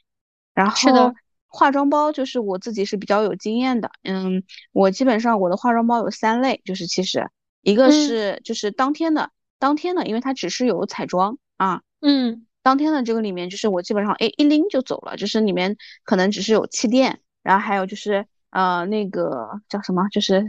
[0.54, 1.14] 然后
[1.48, 7.30] 化妆包就是我自己是比较有经验的，嗯，我基本上我的化妆包有三类，就是其实
[7.62, 20.44] 一个是就是当天的，当天呢，因为它只是有彩妆啊，嗯，当天的这个里面就是我基本上哎一拎就走了，就是里面可能只是有气垫，然后还有就是呃那个叫什么，就是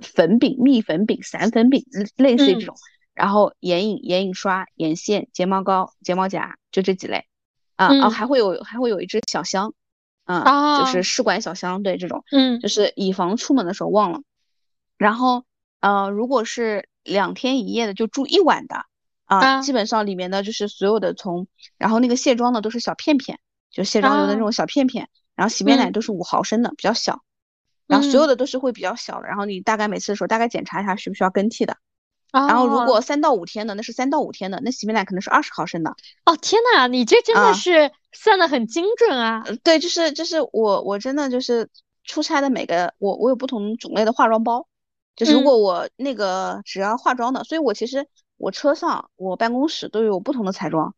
[0.00, 1.84] 粉饼、蜜粉饼、散粉饼，
[2.16, 2.74] 类似于这种。
[3.14, 7.24] 然后眼影、眼影刷、眼线、睫毛膏、睫毛夹，就这几类，
[7.74, 9.72] 啊啊，还会有还会有一只小箱，
[10.26, 10.44] 嗯，
[10.78, 14.20] 就是试管小箱，对这种，嗯，就是以防出门的时候忘了。
[14.98, 15.44] 然后，
[15.80, 18.84] 呃，如果是两天一夜的，就住一晚的，
[19.24, 21.46] 啊，基本上里面的就是所有的从，
[21.78, 23.38] 然后那个卸妆的都是小片片，
[23.70, 27.22] 就卸妆油的那种小片片，然后洗面奶都是五毫升的，比较小，
[27.86, 31.76] 然后所有的都是会比较小的，然后你大概每次的时候大概检查一下需不需要更替的。
[32.32, 35.96] 然后如果三到五天的，那是三到五天的，那洗面奶可能是二十毫升的。
[36.26, 39.42] 哦天呐，你这真的是算的很精准啊！
[39.62, 41.70] 对，就是就是我我真的就是
[42.04, 44.66] 出差的每个我我有不同种类的化妆包，
[45.16, 48.06] 就是如果我那个只要化妆的，所以我其实
[48.36, 50.94] 我车上我办公室都有不同的彩妆，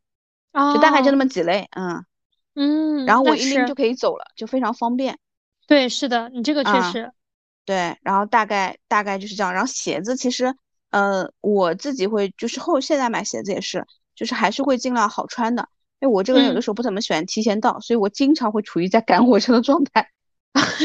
[0.75, 2.05] 就大概就那么几类，嗯
[2.55, 5.19] 嗯，然后我一拎就可以走了，就非常方便。
[5.67, 7.13] 对，是的，你这个确实。
[7.65, 10.55] 对，然后大概大概就是这样，然后鞋子其实。
[10.91, 15.69] 呃，我自己会就是后现在买鞋子也是，就是还是会尽量好穿的，
[16.01, 20.09] 因为我这个人有的时候不怎么喜欢提前到，所以我经常会处于在赶火车的状态，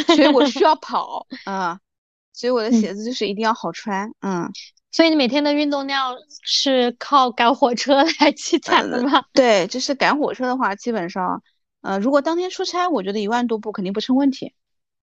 [0.07, 1.79] 所以我需要跑啊，
[2.33, 4.51] 所以我的鞋子就是一定要好穿，嗯，
[4.91, 9.23] 所以你每天的运动量是靠赶火车来 积攒的吗？
[9.33, 11.41] 对，就是赶火车的话，基本上，
[11.81, 14.53] 呃，如果当天出差，我觉得一万多步肯定不成问题。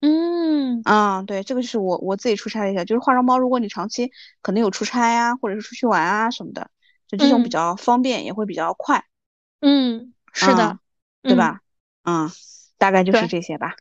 [0.02, 4.12] 嗯啊，对，这个是我我自己出差了一下，就是化妆包，如果你长期
[4.42, 6.70] 可能有出差啊，或者是出去玩啊什么的，
[7.08, 9.04] 就这种比较方便，也会比较快。
[9.60, 10.80] 嗯，是的，
[11.22, 11.60] 对吧？
[12.04, 12.32] 嗯，
[12.78, 13.76] 大概就是这些吧。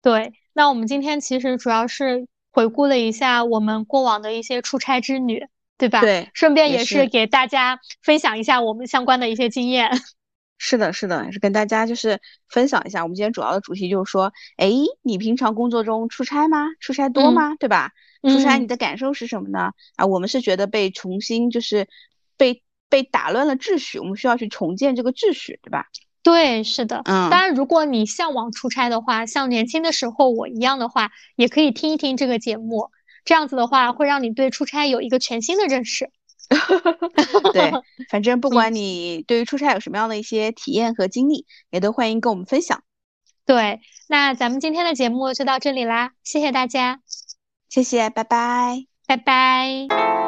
[0.00, 5.46] 对，那我们今天其实主要是回顾了一下我们过往的一些出差之旅，
[5.76, 6.00] 对吧？
[6.00, 9.90] 对，顺便也是给大家分享一下我们相关的一些经验。
[10.60, 13.04] 是的，是的，也是跟大家就是分享一下。
[13.04, 14.68] 我们今天主要的主题就是说，哎，
[15.02, 16.66] 你平常工作中出差吗？
[16.80, 17.54] 出差多吗？
[17.60, 17.92] 对吧？
[18.22, 19.70] 出差你的感受是什么呢？
[19.94, 21.86] 啊，我们是觉得被重新就是
[22.36, 25.86] 被被打乱了秩序，我们需要去重建这个秩序，对吧？
[26.28, 27.00] 对，是的。
[27.06, 32.90] 嗯，当然，如果你向往出差的话，像年轻的时候我一样的话，也可以听一听这个节目，
[33.24, 36.10] 这样子的话会让你对出差有一个全新的认识。
[37.54, 37.72] 对，
[38.10, 42.82] 反正不管你对于出差有什么样的一些体验和经历，也都欢迎跟我们分享。
[43.46, 47.00] 对，那咱们今天的节目就到这里啦，谢谢大家，
[47.70, 50.27] 谢谢，拜拜，拜拜。